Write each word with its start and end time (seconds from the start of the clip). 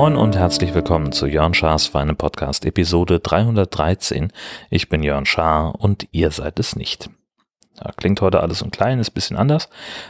Moin 0.00 0.16
und 0.16 0.34
herzlich 0.34 0.72
willkommen 0.72 1.12
zu 1.12 1.26
Jörn 1.26 1.52
Schars 1.52 1.86
Feine 1.86 2.14
Podcast 2.14 2.64
Episode 2.64 3.20
313. 3.20 4.32
Ich 4.70 4.88
bin 4.88 5.02
Jörn 5.02 5.26
Schaar 5.26 5.78
und 5.78 6.08
ihr 6.10 6.30
seid 6.30 6.58
es 6.58 6.74
nicht. 6.74 7.10
Ja, 7.76 7.92
klingt 7.96 8.22
heute 8.22 8.40
alles 8.40 8.62
ein 8.62 8.70
kleines 8.70 9.10
bisschen 9.10 9.36
anders, 9.36 9.68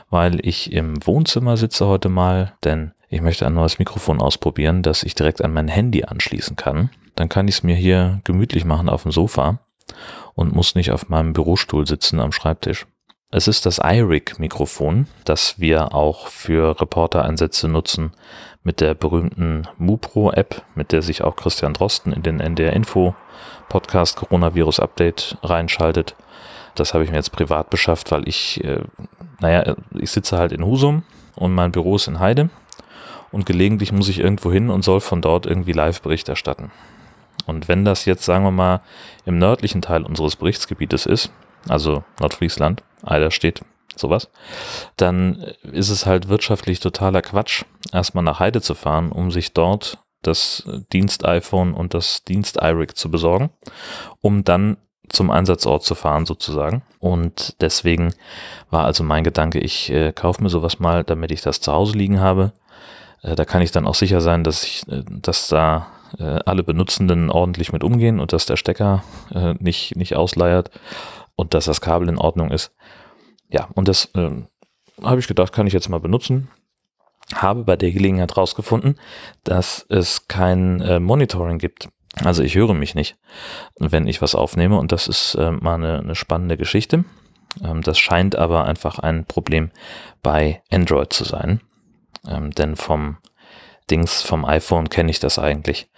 weil 0.09 0.47
ich 0.47 0.73
im 0.73 1.05
Wohnzimmer 1.05 1.57
sitze 1.57 1.89
heute 1.89 2.09
mal, 2.09 2.53
denn 2.63 2.93
ich 3.09 3.21
möchte 3.21 3.47
ein 3.47 3.55
neues 3.55 3.81
Mikrofon 3.81 4.21
ausprobieren, 4.21 4.83
das 4.83 5.03
ich 5.03 5.17
direkt 5.17 5.43
an 5.43 5.53
mein 5.53 5.67
Handy 5.67 6.05
anschließen 6.05 6.55
kann. 6.55 6.91
Dann 7.17 7.29
kann 7.29 7.49
ich 7.49 7.57
es 7.57 7.63
mir 7.65 7.75
hier 7.75 8.21
gemütlich 8.23 8.65
machen 8.65 8.89
auf 8.89 9.03
dem 9.03 9.11
Sofa 9.11 9.59
und 10.35 10.55
muss 10.55 10.75
nicht 10.75 10.91
auf 10.91 11.09
meinem 11.09 11.33
Bürostuhl 11.33 11.87
sitzen 11.87 12.21
am 12.21 12.33
Schreibtisch. 12.33 12.87
Es 13.33 13.47
ist 13.47 13.65
das 13.65 13.79
iRig-Mikrofon, 13.79 15.07
das 15.25 15.61
wir 15.61 15.95
auch 15.95 16.27
für 16.27 16.81
Reporter-Einsätze 16.81 17.69
nutzen 17.69 18.13
mit 18.65 18.81
der 18.81 18.95
berühmten 18.95 19.69
MuPro-App, 19.79 20.63
mit 20.75 20.91
der 20.91 21.03
sich 21.03 21.23
auch 21.23 21.37
Christian 21.37 21.73
Drosten 21.73 22.13
in 22.13 22.23
den 22.23 22.41
NDR-Info-Podcast 22.41 24.17
Coronavirus 24.17 24.81
Update 24.81 25.39
reinschaltet. 25.45 26.17
Das 26.75 26.93
habe 26.93 27.05
ich 27.05 27.11
mir 27.11 27.17
jetzt 27.17 27.31
privat 27.31 27.71
beschafft, 27.71 28.11
weil 28.11 28.29
ich, 28.29 28.65
äh, 28.65 28.83
naja, 29.41 29.77
ich 29.95 30.11
sitze 30.11 30.37
halt 30.37 30.51
in 30.51 30.65
Husum 30.65 31.05
und 31.37 31.55
mein 31.55 31.71
Büro 31.73 31.97
ist 31.97 32.09
in 32.09 32.19
Heide 32.19 32.51
und 33.31 33.47
gelegentlich 33.47 33.93
muss 33.93 34.09
ich 34.09 34.19
irgendwo 34.19 34.51
hin 34.51 34.71
und 34.71 34.83
soll 34.83 35.01
von 35.01 35.23
dort 35.23 35.47
irgendwie 35.47 35.73
Live-Bericht 35.73 36.29
erstatten. 36.29 36.71
Und 37.47 37.69
wenn 37.69 37.85
das 37.85 38.05
jetzt, 38.05 38.25
sagen 38.25 38.45
wir 38.45 38.51
mal, 38.51 38.81
im 39.25 39.39
nördlichen 39.39 39.83
Teil 39.83 40.05
unseres 40.05 40.37
Berichtsgebietes 40.37 41.07
ist, 41.07 41.33
also 41.69 42.05
Nordfriesland, 42.21 42.83
Eiderstedt, 43.03 43.63
sowas, 43.97 44.31
dann 44.97 45.45
ist 45.63 45.91
es 45.91 46.07
halt 46.07 46.29
wirtschaftlich 46.29 46.81
totaler 46.81 47.23
Quatsch, 47.23 47.65
erstmal 47.93 48.25
nach 48.25 48.41
Heide 48.41 48.61
zu 48.61 48.75
fahren, 48.75 49.13
um 49.13 49.31
sich 49.31 49.53
dort 49.53 49.99
das 50.23 50.65
Dienst-iPhone 50.93 51.75
und 51.75 51.95
das 51.95 52.25
Dienst-iRig 52.25 52.95
zu 52.95 53.11
besorgen, 53.11 53.51
um 54.21 54.45
dann 54.45 54.77
zum 55.09 55.31
Einsatzort 55.31 55.83
zu 55.83 55.95
fahren 55.95 56.27
sozusagen. 56.27 56.83
Und 56.99 57.57
deswegen 57.61 58.15
war 58.71 58.85
also 58.85 59.03
mein 59.03 59.25
Gedanke, 59.25 59.59
ich 59.59 59.91
äh, 59.91 60.13
kaufe 60.13 60.43
mir 60.43 60.51
sowas 60.51 60.79
mal, 60.79 61.05
damit 61.05 61.33
ich 61.33 61.41
das 61.41 61.61
zu 61.61 61.73
Hause 61.73 61.97
liegen 61.97 62.21
habe. 62.21 62.53
Äh, 63.23 63.35
da 63.35 63.45
kann 63.45 63.63
ich 63.63 63.73
dann 63.73 63.87
auch 63.87 63.95
sicher 63.95 64.21
sein, 64.21 64.45
dass 64.45 64.63
ich, 64.63 64.87
äh, 64.89 65.03
dass 65.09 65.49
da 65.49 65.89
äh, 66.19 66.41
alle 66.45 66.63
Benutzenden 66.63 67.31
ordentlich 67.31 67.73
mit 67.73 67.85
umgehen 67.85 68.21
und 68.21 68.33
dass 68.33 68.47
der 68.47 68.57
Stecker 68.57 69.05
äh, 69.35 69.55
nicht, 69.59 69.97
nicht 69.97 70.17
ausleiert 70.17 70.71
und 71.37 71.55
dass 71.55 71.65
das 71.65 71.81
Kabel 71.81 72.09
in 72.09 72.19
Ordnung 72.19 72.51
ist. 72.51 72.73
Ja, 73.49 73.69
und 73.75 73.89
das 73.89 74.11
äh, 74.15 74.31
habe 75.03 75.21
ich 75.21 75.29
gedacht, 75.29 75.53
kann 75.53 75.67
ich 75.67 75.73
jetzt 75.73 75.89
mal 75.89 76.01
benutzen. 76.01 76.49
Habe 77.35 77.65
bei 77.65 77.77
der 77.77 77.93
Gelegenheit 77.93 78.37
rausgefunden, 78.37 78.99
dass 79.45 79.87
es 79.89 80.27
kein 80.27 80.81
äh, 80.81 80.99
Monitoring 80.99 81.59
gibt. 81.59 81.89
Also 82.25 82.43
ich 82.43 82.57
höre 82.57 82.75
mich 82.75 82.95
nicht, 82.95 83.17
wenn 83.79 84.09
ich 84.09 84.21
was 84.21 84.35
aufnehme 84.35 84.79
und 84.79 84.91
das 84.91 85.07
ist 85.07 85.37
äh, 85.37 85.53
mal 85.53 85.75
eine, 85.75 86.01
eine 86.01 86.15
spannende 86.17 86.57
Geschichte. 86.57 87.05
Ähm, 87.63 87.83
das 87.83 87.99
scheint 87.99 88.37
aber 88.37 88.65
einfach 88.65 88.99
ein 88.99 89.25
Problem 89.27 89.71
bei 90.23 90.63
Android 90.71 91.13
zu 91.13 91.25
sein. 91.25 91.61
Ähm, 92.29 92.51
denn 92.51 92.77
vom 92.77 93.17
Dings, 93.91 94.23
vom 94.23 94.45
iPhone 94.45 94.89
kenne 94.89 95.11
ich 95.11 95.21
das 95.21 95.39
eigentlich, 95.39 95.89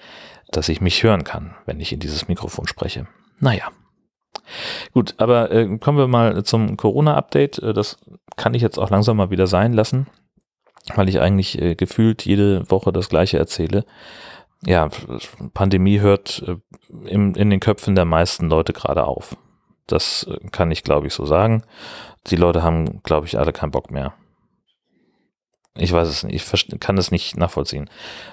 dass 0.51 0.69
ich 0.69 0.81
mich 0.81 1.03
hören 1.03 1.25
kann, 1.25 1.55
wenn 1.67 1.81
ich 1.81 1.93
in 1.93 2.01
dieses 2.01 2.29
Mikrofon 2.29 2.67
spreche. 2.67 3.07
Naja, 3.39 3.71
Gut, 4.93 5.15
aber 5.19 5.51
äh, 5.51 5.79
kommen 5.79 5.99
wir 5.99 6.09
mal 6.09 6.43
zum 6.45 6.77
Corona-Update. 6.77 7.59
Äh, 7.59 7.73
das 7.73 7.99
kann 8.37 8.55
ich 8.55 8.63
jetzt 8.63 8.79
auch 8.79 8.91
langsam 8.91 9.17
mal 9.17 9.31
wieder 9.31 9.47
sein 9.47 9.73
lassen, 9.73 10.07
weil 10.95 11.09
ich 11.09 11.21
eigentlich 11.21 11.61
äh, 11.61 11.75
gefühlt 11.75 12.25
jede 12.25 12.71
Woche 12.71 12.93
das 12.93 13.09
gleiche 13.09 13.39
erzähle. 13.39 13.85
Ja, 14.65 14.89
Pandemie 15.55 16.01
hört 16.01 16.45
äh, 16.47 16.57
im, 17.09 17.35
in 17.35 17.51
den 17.51 17.61
Köpfen 17.61 17.95
der 17.95 18.05
meisten 18.05 18.49
Leute 18.49 18.73
gerade 18.73 19.05
auf. 19.05 19.37
Das 19.87 20.25
äh, 20.25 20.39
kann 20.51 20.71
ich, 20.71 20.83
glaube 20.83 21.07
ich, 21.07 21.15
so 21.15 21.27
sagen. 21.27 21.65
Die 22.29 22.37
Leute 22.37 22.63
haben, 22.63 23.03
glaube 23.03 23.27
ich, 23.27 23.39
alle 23.39 23.53
keinen 23.53 23.73
Bock 23.73 23.91
mehr. 23.91 24.15
Ich 25.75 25.93
weiß 25.93 26.09
es 26.09 26.23
nicht, 26.23 26.35
ich 26.35 26.81
kann 26.81 26.99
es 26.99 27.11
nicht 27.11 27.37
nachvollziehen. 27.37 27.89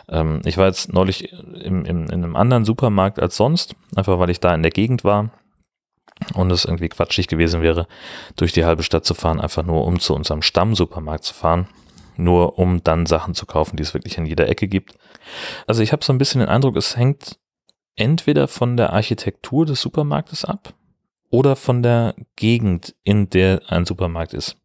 Ähm, 0.10 0.42
ich 0.44 0.58
war 0.58 0.68
jetzt 0.68 0.92
neulich 0.92 1.32
im, 1.32 1.86
im, 1.86 2.06
in 2.06 2.12
einem 2.12 2.36
anderen 2.36 2.66
Supermarkt 2.66 3.20
als 3.20 3.38
sonst, 3.38 3.76
einfach 3.96 4.20
weil 4.20 4.30
ich 4.30 4.42
da 4.42 4.54
in 4.54 4.62
der 4.62 4.72
Gegend 4.72 5.06
war 5.06 5.32
und 6.34 6.52
es 6.52 6.66
irgendwie 6.66 6.90
quatschig 6.90 7.28
gewesen 7.28 7.62
wäre, 7.62 7.88
durch 8.36 8.52
die 8.52 8.66
halbe 8.66 8.84
Stadt 8.84 9.06
zu 9.06 9.14
fahren, 9.14 9.40
einfach 9.40 9.64
nur 9.64 9.86
um 9.86 10.00
zu 10.00 10.14
unserem 10.14 10.42
Stammsupermarkt 10.42 11.24
zu 11.24 11.34
fahren, 11.34 11.68
nur 12.18 12.60
um 12.60 12.84
dann 12.84 13.06
Sachen 13.06 13.36
zu 13.36 13.46
kaufen, 13.46 13.78
die 13.78 13.84
es 13.84 13.94
wirklich 13.94 14.18
in 14.18 14.26
jeder 14.26 14.50
Ecke 14.50 14.68
gibt. 14.68 14.96
Also 15.66 15.82
ich 15.82 15.94
habe 15.94 16.04
so 16.04 16.12
ein 16.12 16.18
bisschen 16.18 16.40
den 16.40 16.50
Eindruck, 16.50 16.76
es 16.76 16.98
hängt 16.98 17.40
entweder 17.96 18.50
von 18.50 18.76
der 18.76 18.92
Architektur 18.92 19.66
des 19.66 19.82
Supermarktes 19.82 20.44
ab 20.44 20.74
oder 21.30 21.56
von 21.56 21.84
der 21.84 22.16
Gegend, 22.36 22.96
in 23.04 23.30
der 23.30 23.62
ein 23.68 23.86
Supermarkt 23.86 24.34
ist. 24.34 24.58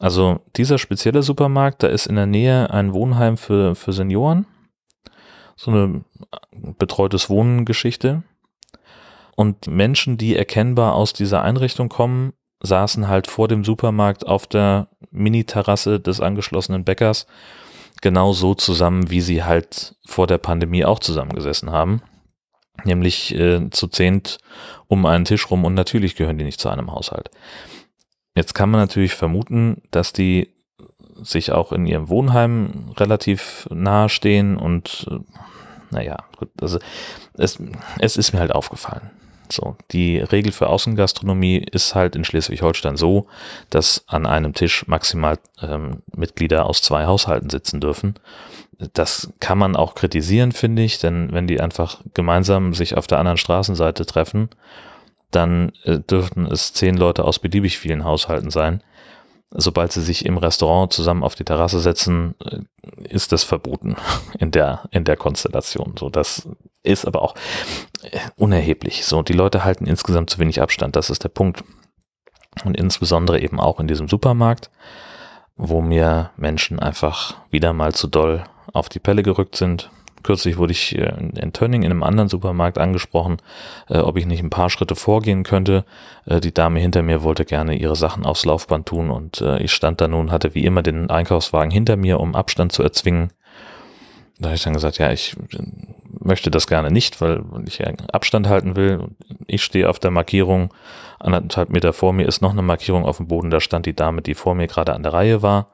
Also 0.00 0.40
dieser 0.56 0.78
spezielle 0.78 1.22
Supermarkt, 1.22 1.82
da 1.82 1.88
ist 1.88 2.06
in 2.06 2.16
der 2.16 2.26
Nähe 2.26 2.70
ein 2.70 2.94
Wohnheim 2.94 3.36
für, 3.36 3.74
für 3.74 3.92
Senioren, 3.92 4.46
so 5.56 5.70
eine 5.70 6.04
betreutes 6.78 7.28
Wohnen-Geschichte. 7.28 8.22
Und 9.36 9.66
Menschen, 9.66 10.16
die 10.16 10.34
erkennbar 10.34 10.94
aus 10.94 11.12
dieser 11.12 11.42
Einrichtung 11.42 11.90
kommen, 11.90 12.32
saßen 12.62 13.08
halt 13.08 13.26
vor 13.26 13.46
dem 13.46 13.62
Supermarkt 13.62 14.26
auf 14.26 14.46
der 14.46 14.88
Mini-Terrasse 15.10 16.00
des 16.00 16.20
angeschlossenen 16.20 16.84
Bäckers 16.84 17.26
genau 18.00 18.32
so 18.32 18.54
zusammen, 18.54 19.10
wie 19.10 19.20
sie 19.20 19.44
halt 19.44 19.96
vor 20.06 20.26
der 20.26 20.38
Pandemie 20.38 20.86
auch 20.86 20.98
zusammengesessen 20.98 21.70
haben. 21.70 22.00
Nämlich 22.84 23.34
äh, 23.34 23.68
zu 23.70 23.88
zehnt 23.88 24.38
um 24.88 25.04
einen 25.04 25.26
Tisch 25.26 25.50
rum 25.50 25.66
und 25.66 25.74
natürlich 25.74 26.16
gehören 26.16 26.38
die 26.38 26.44
nicht 26.44 26.60
zu 26.60 26.70
einem 26.70 26.90
Haushalt. 26.90 27.30
Jetzt 28.40 28.54
kann 28.54 28.70
man 28.70 28.80
natürlich 28.80 29.12
vermuten, 29.12 29.82
dass 29.90 30.14
die 30.14 30.48
sich 31.22 31.52
auch 31.52 31.72
in 31.72 31.86
ihrem 31.86 32.08
Wohnheim 32.08 32.94
relativ 32.96 33.68
nahe 33.70 34.08
stehen 34.08 34.56
und 34.56 35.06
äh, 35.10 35.18
naja, 35.90 36.16
gut, 36.38 36.48
also 36.58 36.78
es, 37.34 37.58
es 37.98 38.16
ist 38.16 38.32
mir 38.32 38.40
halt 38.40 38.52
aufgefallen. 38.52 39.10
So, 39.52 39.76
die 39.90 40.20
Regel 40.20 40.52
für 40.52 40.68
Außengastronomie 40.68 41.58
ist 41.58 41.94
halt 41.94 42.16
in 42.16 42.24
Schleswig-Holstein 42.24 42.96
so, 42.96 43.26
dass 43.68 44.04
an 44.06 44.24
einem 44.24 44.54
Tisch 44.54 44.86
maximal 44.86 45.38
ähm, 45.60 46.02
Mitglieder 46.16 46.64
aus 46.64 46.80
zwei 46.80 47.04
Haushalten 47.04 47.50
sitzen 47.50 47.78
dürfen. 47.78 48.14
Das 48.94 49.34
kann 49.40 49.58
man 49.58 49.76
auch 49.76 49.94
kritisieren, 49.94 50.52
finde 50.52 50.80
ich, 50.80 50.98
denn 50.98 51.30
wenn 51.32 51.46
die 51.46 51.60
einfach 51.60 52.00
gemeinsam 52.14 52.72
sich 52.72 52.96
auf 52.96 53.06
der 53.06 53.18
anderen 53.18 53.36
Straßenseite 53.36 54.06
treffen, 54.06 54.48
dann 55.30 55.72
äh, 55.84 55.98
dürften 55.98 56.46
es 56.46 56.72
zehn 56.72 56.96
Leute 56.96 57.24
aus 57.24 57.38
beliebig 57.38 57.78
vielen 57.78 58.04
Haushalten 58.04 58.50
sein. 58.50 58.82
Sobald 59.52 59.90
sie 59.90 60.02
sich 60.02 60.26
im 60.26 60.38
Restaurant 60.38 60.92
zusammen 60.92 61.24
auf 61.24 61.34
die 61.34 61.44
Terrasse 61.44 61.80
setzen, 61.80 62.34
äh, 62.44 62.60
ist 63.08 63.32
das 63.32 63.44
verboten 63.44 63.96
in 64.38 64.50
der, 64.50 64.88
in 64.90 65.04
der 65.04 65.16
Konstellation. 65.16 65.94
So, 65.98 66.08
das 66.08 66.48
ist 66.82 67.06
aber 67.06 67.22
auch 67.22 67.34
äh, 68.02 68.18
unerheblich. 68.36 69.04
So, 69.04 69.22
die 69.22 69.32
Leute 69.32 69.64
halten 69.64 69.86
insgesamt 69.86 70.30
zu 70.30 70.38
wenig 70.38 70.60
Abstand. 70.62 70.96
Das 70.96 71.10
ist 71.10 71.24
der 71.24 71.28
Punkt. 71.28 71.64
Und 72.64 72.76
insbesondere 72.76 73.40
eben 73.40 73.60
auch 73.60 73.78
in 73.78 73.86
diesem 73.86 74.08
Supermarkt, 74.08 74.70
wo 75.56 75.80
mir 75.80 76.30
Menschen 76.36 76.80
einfach 76.80 77.36
wieder 77.50 77.72
mal 77.72 77.94
zu 77.94 78.08
doll 78.08 78.42
auf 78.72 78.88
die 78.88 78.98
Pelle 78.98 79.22
gerückt 79.22 79.56
sind. 79.56 79.90
Kürzlich 80.22 80.58
wurde 80.58 80.72
ich 80.72 80.96
äh, 80.96 81.12
in 81.36 81.52
Tönning 81.52 81.82
in 81.82 81.90
einem 81.90 82.02
anderen 82.02 82.28
Supermarkt 82.28 82.78
angesprochen, 82.78 83.38
äh, 83.88 83.98
ob 83.98 84.16
ich 84.16 84.26
nicht 84.26 84.42
ein 84.42 84.50
paar 84.50 84.70
Schritte 84.70 84.94
vorgehen 84.94 85.42
könnte. 85.42 85.84
Äh, 86.26 86.40
die 86.40 86.52
Dame 86.52 86.80
hinter 86.80 87.02
mir 87.02 87.22
wollte 87.22 87.44
gerne 87.44 87.76
ihre 87.76 87.96
Sachen 87.96 88.26
aufs 88.26 88.44
Laufband 88.44 88.86
tun 88.86 89.10
und 89.10 89.40
äh, 89.40 89.58
ich 89.62 89.72
stand 89.72 90.00
da 90.00 90.08
nun, 90.08 90.30
hatte 90.30 90.54
wie 90.54 90.64
immer 90.64 90.82
den 90.82 91.10
Einkaufswagen 91.10 91.70
hinter 91.70 91.96
mir, 91.96 92.20
um 92.20 92.34
Abstand 92.34 92.72
zu 92.72 92.82
erzwingen. 92.82 93.32
Da 94.38 94.48
habe 94.48 94.56
ich 94.56 94.62
dann 94.62 94.72
gesagt, 94.72 94.98
ja, 94.98 95.12
ich 95.12 95.36
möchte 96.18 96.50
das 96.50 96.66
gerne 96.66 96.90
nicht, 96.90 97.20
weil 97.20 97.42
ich 97.66 97.82
Abstand 98.12 98.48
halten 98.48 98.74
will. 98.74 99.08
Ich 99.46 99.62
stehe 99.62 99.88
auf 99.88 99.98
der 99.98 100.10
Markierung, 100.10 100.72
anderthalb 101.18 101.68
Meter 101.68 101.92
vor 101.92 102.14
mir 102.14 102.26
ist 102.26 102.40
noch 102.40 102.52
eine 102.52 102.62
Markierung 102.62 103.04
auf 103.04 103.18
dem 103.18 103.28
Boden, 103.28 103.50
da 103.50 103.60
stand 103.60 103.84
die 103.84 103.94
Dame, 103.94 104.22
die 104.22 104.34
vor 104.34 104.54
mir 104.54 104.66
gerade 104.66 104.94
an 104.94 105.02
der 105.02 105.12
Reihe 105.12 105.42
war. 105.42 105.68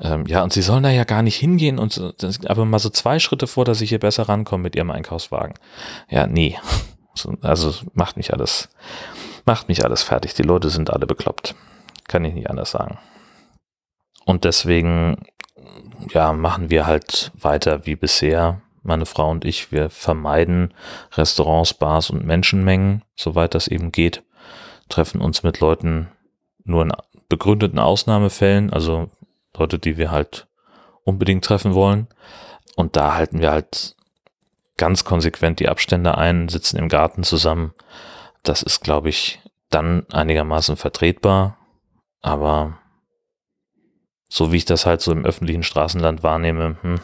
Ähm, 0.00 0.26
ja, 0.26 0.42
und 0.42 0.52
sie 0.52 0.62
sollen 0.62 0.82
da 0.82 0.90
ja 0.90 1.04
gar 1.04 1.22
nicht 1.22 1.36
hingehen 1.36 1.78
und 1.78 1.92
so, 1.92 2.12
aber 2.46 2.64
mal 2.64 2.78
so 2.78 2.90
zwei 2.90 3.18
Schritte 3.18 3.46
vor, 3.46 3.64
dass 3.64 3.80
ich 3.80 3.90
hier 3.90 4.00
besser 4.00 4.28
rankomme 4.28 4.62
mit 4.62 4.76
ihrem 4.76 4.90
Einkaufswagen. 4.90 5.54
Ja, 6.08 6.26
nee. 6.26 6.58
Also 7.42 7.72
macht 7.92 8.16
mich 8.16 8.32
alles, 8.32 8.70
macht 9.46 9.68
mich 9.68 9.84
alles 9.84 10.02
fertig. 10.02 10.34
Die 10.34 10.42
Leute 10.42 10.68
sind 10.68 10.90
alle 10.92 11.06
bekloppt. 11.06 11.54
Kann 12.08 12.24
ich 12.24 12.34
nicht 12.34 12.50
anders 12.50 12.72
sagen. 12.72 12.98
Und 14.24 14.42
deswegen, 14.42 15.18
ja, 16.10 16.32
machen 16.32 16.70
wir 16.70 16.88
halt 16.88 17.30
weiter 17.40 17.86
wie 17.86 17.94
bisher 17.94 18.60
meine 18.84 19.06
Frau 19.06 19.30
und 19.30 19.44
ich, 19.44 19.72
wir 19.72 19.90
vermeiden 19.90 20.74
Restaurants, 21.12 21.74
Bars 21.74 22.10
und 22.10 22.24
Menschenmengen, 22.24 23.02
soweit 23.16 23.54
das 23.54 23.66
eben 23.66 23.92
geht, 23.92 24.22
treffen 24.88 25.20
uns 25.20 25.42
mit 25.42 25.60
Leuten 25.60 26.08
nur 26.64 26.82
in 26.82 26.92
begründeten 27.28 27.78
Ausnahmefällen, 27.78 28.72
also 28.72 29.08
Leute, 29.56 29.78
die 29.78 29.96
wir 29.96 30.10
halt 30.10 30.46
unbedingt 31.04 31.44
treffen 31.44 31.74
wollen. 31.74 32.08
Und 32.76 32.96
da 32.96 33.14
halten 33.14 33.40
wir 33.40 33.50
halt 33.50 33.96
ganz 34.76 35.04
konsequent 35.04 35.60
die 35.60 35.68
Abstände 35.68 36.18
ein, 36.18 36.48
sitzen 36.48 36.76
im 36.76 36.88
Garten 36.88 37.22
zusammen. 37.22 37.72
Das 38.42 38.62
ist, 38.62 38.82
glaube 38.82 39.08
ich, 39.08 39.40
dann 39.70 40.06
einigermaßen 40.10 40.76
vertretbar. 40.76 41.56
Aber 42.20 42.78
so 44.28 44.52
wie 44.52 44.56
ich 44.56 44.64
das 44.64 44.86
halt 44.86 45.00
so 45.00 45.12
im 45.12 45.24
öffentlichen 45.24 45.62
Straßenland 45.62 46.22
wahrnehme, 46.22 46.76
hm, 46.80 47.00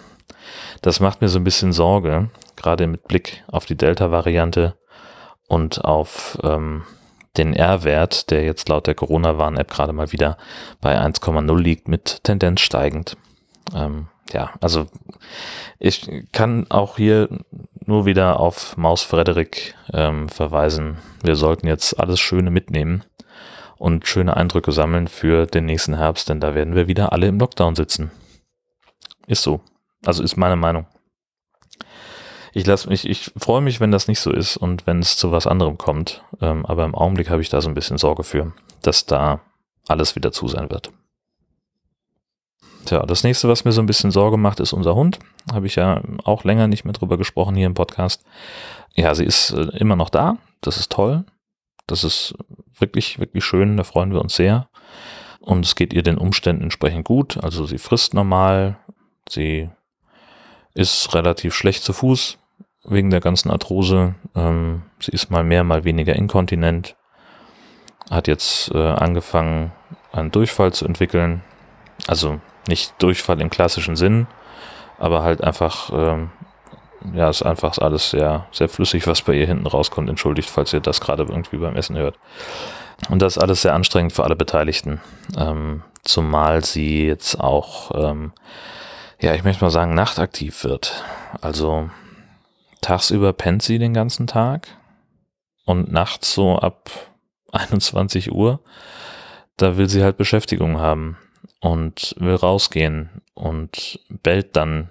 das 0.82 1.00
macht 1.00 1.20
mir 1.20 1.29
so 1.29 1.38
ein 1.38 1.44
bisschen 1.44 1.73
Sorge, 1.73 2.31
gerade 2.56 2.87
mit 2.87 3.06
Blick 3.06 3.44
auf 3.49 3.67
die 3.67 3.76
Delta-Variante 3.76 4.76
und 5.46 5.85
auf 5.85 6.38
ähm, 6.43 6.85
den 7.37 7.55
R-Wert, 7.55 8.31
der 8.31 8.44
jetzt 8.44 8.69
laut 8.69 8.87
der 8.87 8.94
Corona-Warn-App 8.94 9.71
gerade 9.71 9.93
mal 9.93 10.12
wieder 10.12 10.37
bei 10.81 10.99
1,0 10.99 11.59
liegt, 11.59 11.88
mit 11.88 12.25
Tendenz 12.25 12.61
steigend. 12.61 13.17
Ähm, 13.75 14.09
ja, 14.32 14.50
also 14.61 14.87
ich 15.79 16.09
kann 16.32 16.67
auch 16.71 16.97
hier 16.97 17.29
nur 17.87 18.06
wieder 18.06 18.41
auf 18.41 18.77
Maus 18.77 19.03
Frederik 19.03 19.75
ähm, 19.93 20.29
verweisen. 20.29 20.99
Wir 21.23 21.37
sollten 21.37 21.67
jetzt 21.67 21.99
alles 21.99 22.21
Schöne 22.21 22.50
mitnehmen 22.50 23.05
und 23.79 24.06
schöne 24.06 24.37
Eindrücke 24.37 24.73
sammeln 24.73 25.09
für 25.09 25.47
den 25.47 25.67
nächsten 25.67 25.97
Herbst, 25.97 26.29
denn 26.29 26.41
da 26.41 26.55
werden 26.55 26.75
wir 26.75 26.87
wieder 26.87 27.12
alle 27.12 27.29
im 27.29 27.38
Lockdown 27.38 27.75
sitzen. 27.75 28.11
Ist 29.27 29.43
so. 29.43 29.61
Also 30.05 30.23
ist 30.23 30.37
meine 30.37 30.56
Meinung. 30.56 30.87
Ich 32.52 32.67
lasse 32.67 32.88
mich, 32.88 33.08
ich 33.08 33.32
freue 33.37 33.61
mich, 33.61 33.81
wenn 33.81 33.93
das 33.93 34.08
nicht 34.08 34.20
so 34.20 34.32
ist 34.32 34.56
und 34.56 34.87
wenn 34.87 34.99
es 34.99 35.17
zu 35.17 35.31
was 35.31 35.47
anderem 35.47 35.79
kommt. 35.79 36.25
Ähm, 36.41 36.67
aber 36.67 36.85
im 36.85 36.94
Augenblick 36.94 37.31
habe 37.31 37.43
ich 37.43 37.49
da 37.49 37.61
so 37.61 37.69
ein 37.69 37.75
bisschen 37.75 37.99
Sorge 37.99 38.25
für, 38.25 38.52
dass 38.82 39.06
da 39.06 39.41
alles 39.87 40.17
wieder 40.17 40.32
zu 40.32 40.49
sein 40.49 40.70
wird. 40.70 40.91
Tja, 42.87 43.05
das 43.06 43.23
nächste, 43.23 43.49
was 43.49 43.64
mir 43.64 43.73
so 43.73 43.81
ein 43.81 43.87
bisschen 43.87 44.11
Sorge 44.11 44.37
macht, 44.37 44.58
ist 44.58 44.73
unser 44.73 44.94
Hund. 44.94 45.19
Habe 45.52 45.67
ich 45.67 45.76
ja 45.76 46.02
auch 46.25 46.44
länger 46.44 46.67
nicht 46.67 46.85
mehr 46.85 46.93
drüber 46.93 47.19
gesprochen 47.19 47.55
hier 47.55 47.67
im 47.67 47.75
Podcast. 47.75 48.25
Ja, 48.94 49.14
sie 49.14 49.25
ist 49.25 49.50
äh, 49.50 49.76
immer 49.79 49.96
noch 49.96 50.11
da. 50.11 50.38
Das 50.61 50.76
ist 50.76 50.91
toll. 50.91 51.25
Das 51.87 52.05
ist 52.05 52.35
wirklich, 52.79 53.20
wirklich 53.20 53.44
schön. 53.44 53.76
Da 53.76 53.85
freuen 53.85 54.12
wir 54.12 54.20
uns 54.20 54.35
sehr. 54.35 54.69
Und 55.41 55.64
es 55.64 55.76
geht 55.76 55.93
ihr 55.93 56.03
den 56.03 56.19
Umständen 56.19 56.64
entsprechend 56.64 57.05
gut. 57.05 57.43
Also 57.43 57.64
sie 57.64 57.79
frisst 57.79 58.12
normal. 58.12 58.79
Sie 59.29 59.70
ist 60.75 61.14
relativ 61.14 61.55
schlecht 61.55 61.85
zu 61.85 61.93
Fuß 61.93 62.39
wegen 62.85 63.11
der 63.11 63.21
ganzen 63.21 63.50
Arthrose. 63.50 64.15
Ähm, 64.35 64.82
sie 65.00 65.12
ist 65.12 65.31
mal 65.31 65.44
mehr, 65.44 65.65
mal 65.65 65.85
weniger 65.85 66.15
inkontinent. 66.15 66.97
Hat 68.11 68.27
jetzt 68.27 68.71
äh, 68.75 68.79
angefangen, 68.79 69.73
einen 70.12 70.31
Durchfall 70.31 70.73
zu 70.73 70.85
entwickeln. 70.85 71.43
Also 72.06 72.41
nicht 72.67 72.94
Durchfall 73.03 73.41
im 73.41 73.50
klassischen 73.50 73.97
Sinn, 73.97 74.27
aber 74.99 75.23
halt 75.23 75.43
einfach, 75.43 75.91
ähm, 75.93 76.31
ja, 77.15 77.29
ist 77.29 77.43
einfach 77.43 77.79
alles 77.79 78.11
sehr, 78.11 78.47
sehr 78.53 78.69
flüssig, 78.69 79.06
was 79.06 79.23
bei 79.23 79.35
ihr 79.35 79.47
hinten 79.47 79.67
rauskommt. 79.67 80.09
Entschuldigt, 80.09 80.50
falls 80.50 80.73
ihr 80.73 80.81
das 80.81 81.00
gerade 81.00 81.25
irgendwie 81.25 81.59
beim 81.59 81.77
Essen 81.77 81.97
hört. 81.97 82.19
Und 83.09 83.23
das 83.23 83.37
ist 83.37 83.43
alles 83.43 83.62
sehr 83.62 83.75
anstrengend 83.75 84.12
für 84.12 84.25
alle 84.25 84.37
Beteiligten. 84.37 85.00
Ähm, 85.38 85.82
zumal 86.03 86.65
sie 86.65 87.06
jetzt 87.06 87.41
auch, 87.41 87.93
ähm, 87.94 88.32
ja, 89.21 89.35
ich 89.35 89.44
möchte 89.44 89.65
mal 89.65 89.71
sagen, 89.71 89.94
nachtaktiv 89.94 90.65
wird. 90.65 91.03
Also 91.41 91.88
tagsüber 92.81 93.32
pennt 93.32 93.62
sie 93.62 93.79
den 93.79 93.94
ganzen 93.94 94.27
Tag 94.27 94.69
und 95.65 95.93
nachts 95.93 96.35
so 96.35 96.59
ab 96.59 96.91
21 97.53 98.32
Uhr, 98.32 98.61
da 99.56 99.77
will 99.77 99.88
sie 99.88 100.03
halt 100.03 100.17
Beschäftigung 100.17 100.79
haben 100.79 101.19
und 101.61 102.15
will 102.19 102.35
rausgehen 102.35 103.23
und 103.35 104.00
bellt 104.23 104.56
dann 104.56 104.91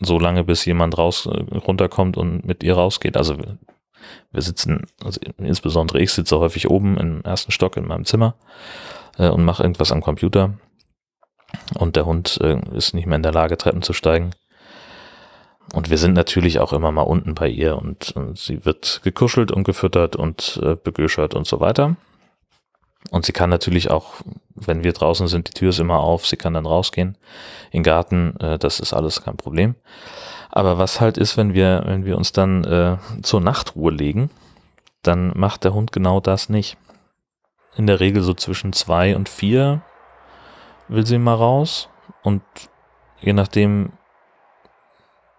so 0.00 0.18
lange, 0.18 0.44
bis 0.44 0.64
jemand 0.64 0.98
raus 0.98 1.26
runterkommt 1.26 2.16
und 2.16 2.44
mit 2.44 2.62
ihr 2.62 2.74
rausgeht. 2.74 3.16
Also 3.16 3.38
wir, 3.38 4.42
sitzen, 4.42 4.86
also 5.04 5.20
insbesondere 5.38 6.00
ich 6.00 6.12
sitze 6.12 6.38
häufig 6.38 6.70
oben 6.70 6.96
im 6.98 7.22
ersten 7.22 7.52
Stock 7.52 7.76
in 7.76 7.86
meinem 7.86 8.04
Zimmer 8.04 8.34
äh, 9.18 9.28
und 9.28 9.44
mache 9.44 9.62
irgendwas 9.62 9.92
am 9.92 10.00
Computer. 10.00 10.54
Und 11.74 11.96
der 11.96 12.06
Hund 12.06 12.38
äh, 12.40 12.58
ist 12.74 12.94
nicht 12.94 13.06
mehr 13.06 13.16
in 13.16 13.22
der 13.22 13.32
Lage, 13.32 13.56
Treppen 13.56 13.82
zu 13.82 13.92
steigen. 13.92 14.30
Und 15.72 15.88
wir 15.88 15.96
sind 15.96 16.12
natürlich 16.12 16.60
auch 16.60 16.74
immer 16.74 16.92
mal 16.92 17.02
unten 17.02 17.34
bei 17.34 17.48
ihr 17.48 17.78
und, 17.78 18.12
und 18.12 18.38
sie 18.38 18.64
wird 18.66 19.00
gekuschelt 19.02 19.50
und 19.50 19.64
gefüttert 19.64 20.16
und 20.16 20.60
äh, 20.62 20.76
begöschert 20.76 21.34
und 21.34 21.46
so 21.46 21.60
weiter. 21.60 21.96
Und 23.10 23.24
sie 23.24 23.32
kann 23.32 23.50
natürlich 23.50 23.90
auch, 23.90 24.16
wenn 24.54 24.84
wir 24.84 24.92
draußen 24.92 25.28
sind, 25.28 25.48
die 25.48 25.52
Tür 25.52 25.70
ist 25.70 25.80
immer 25.80 26.00
auf, 26.00 26.26
sie 26.26 26.36
kann 26.36 26.54
dann 26.54 26.66
rausgehen 26.66 27.16
in 27.70 27.78
den 27.78 27.82
Garten, 27.84 28.36
äh, 28.38 28.58
das 28.58 28.80
ist 28.80 28.92
alles 28.92 29.22
kein 29.22 29.38
Problem. 29.38 29.74
Aber 30.50 30.76
was 30.76 31.00
halt 31.00 31.16
ist, 31.16 31.38
wenn 31.38 31.54
wir, 31.54 31.82
wenn 31.86 32.04
wir 32.04 32.18
uns 32.18 32.32
dann 32.32 32.64
äh, 32.64 32.98
zur 33.22 33.40
Nachtruhe 33.40 33.90
legen, 33.90 34.30
dann 35.02 35.32
macht 35.34 35.64
der 35.64 35.72
Hund 35.72 35.90
genau 35.90 36.20
das 36.20 36.50
nicht. 36.50 36.76
In 37.76 37.86
der 37.86 38.00
Regel 38.00 38.22
so 38.22 38.34
zwischen 38.34 38.74
zwei 38.74 39.16
und 39.16 39.30
vier 39.30 39.80
will 40.88 41.06
sie 41.06 41.16
mal 41.16 41.34
raus 41.34 41.88
und 42.22 42.42
je 43.20 43.32
nachdem 43.32 43.92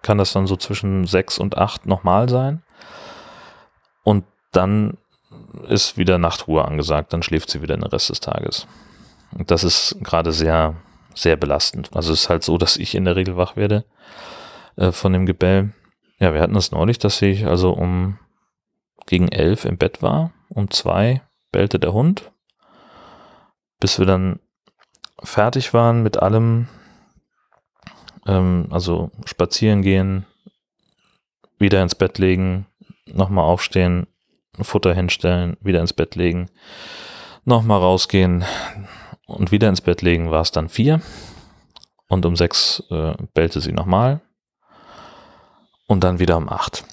kann 0.04 0.20
das 0.20 0.34
dann 0.34 0.46
so 0.46 0.56
zwischen 0.56 1.06
sechs 1.08 1.40
und 1.40 1.58
acht 1.58 1.88
nochmal 1.88 2.30
sein. 2.30 2.62
Und 4.04 4.26
dann 4.52 4.98
ist 5.68 5.98
wieder 5.98 6.18
Nachtruhe 6.18 6.64
angesagt, 6.64 7.14
dann 7.14 7.24
schläft 7.24 7.50
sie 7.50 7.62
wieder 7.62 7.76
den 7.76 7.84
Rest 7.84 8.10
des 8.10 8.20
Tages. 8.20 8.68
Und 9.32 9.50
das 9.50 9.64
ist 9.64 9.98
gerade 10.02 10.32
sehr, 10.32 10.76
sehr 11.16 11.36
belastend. 11.38 11.90
Also 11.96 12.14
es 12.14 12.22
ist 12.22 12.30
halt 12.30 12.44
so, 12.44 12.58
dass 12.58 12.78
ich 12.78 12.96
in 12.96 13.06
der 13.06 13.16
Regel 13.16 13.38
wach 13.38 13.56
werde 13.56 13.86
äh, 14.76 14.92
von 14.92 15.14
dem 15.14 15.26
Gebell. 15.26 15.74
Ja, 16.20 16.34
wir 16.34 16.42
hatten 16.42 16.54
das 16.54 16.72
neulich, 16.72 17.00
dass 17.00 17.22
ich 17.22 17.48
also 17.48 17.72
um 17.72 18.20
gegen 19.08 19.30
elf 19.30 19.66
im 19.66 19.78
Bett 19.78 20.02
war, 20.02 20.32
um 20.50 20.70
zwei 20.70 21.22
bellte 21.52 21.80
der 21.80 21.94
Hund, 21.94 22.32
bis 23.80 24.00
wir 24.00 24.06
dann 24.06 24.40
fertig 25.22 25.74
waren 25.74 26.04
mit 26.04 26.18
allem, 26.18 26.68
ähm, 28.28 28.68
also 28.72 29.12
spazieren 29.26 29.82
gehen, 29.82 30.26
wieder 31.60 31.82
ins 31.82 31.96
Bett 31.96 32.18
legen, 32.18 32.68
nochmal 33.06 33.46
aufstehen, 33.46 34.08
Futter 34.62 34.94
hinstellen, 34.94 35.58
wieder 35.62 35.82
ins 35.82 35.94
Bett 35.94 36.16
legen, 36.16 36.50
nochmal 37.46 37.80
rausgehen 37.80 38.44
und 39.26 39.52
wieder 39.52 39.70
ins 39.70 39.82
Bett 39.82 40.02
legen, 40.02 40.32
war 40.32 40.42
es 40.42 40.52
dann 40.52 40.70
vier. 40.70 41.02
Und 42.08 42.26
um 42.26 42.36
sechs 42.36 42.84
äh, 42.92 43.16
bellte 43.34 43.60
sie 43.62 43.72
nochmal. 43.72 44.22
Und 45.88 46.04
dann 46.04 46.20
wieder 46.20 46.38
um 46.38 46.48
acht. 46.50 46.86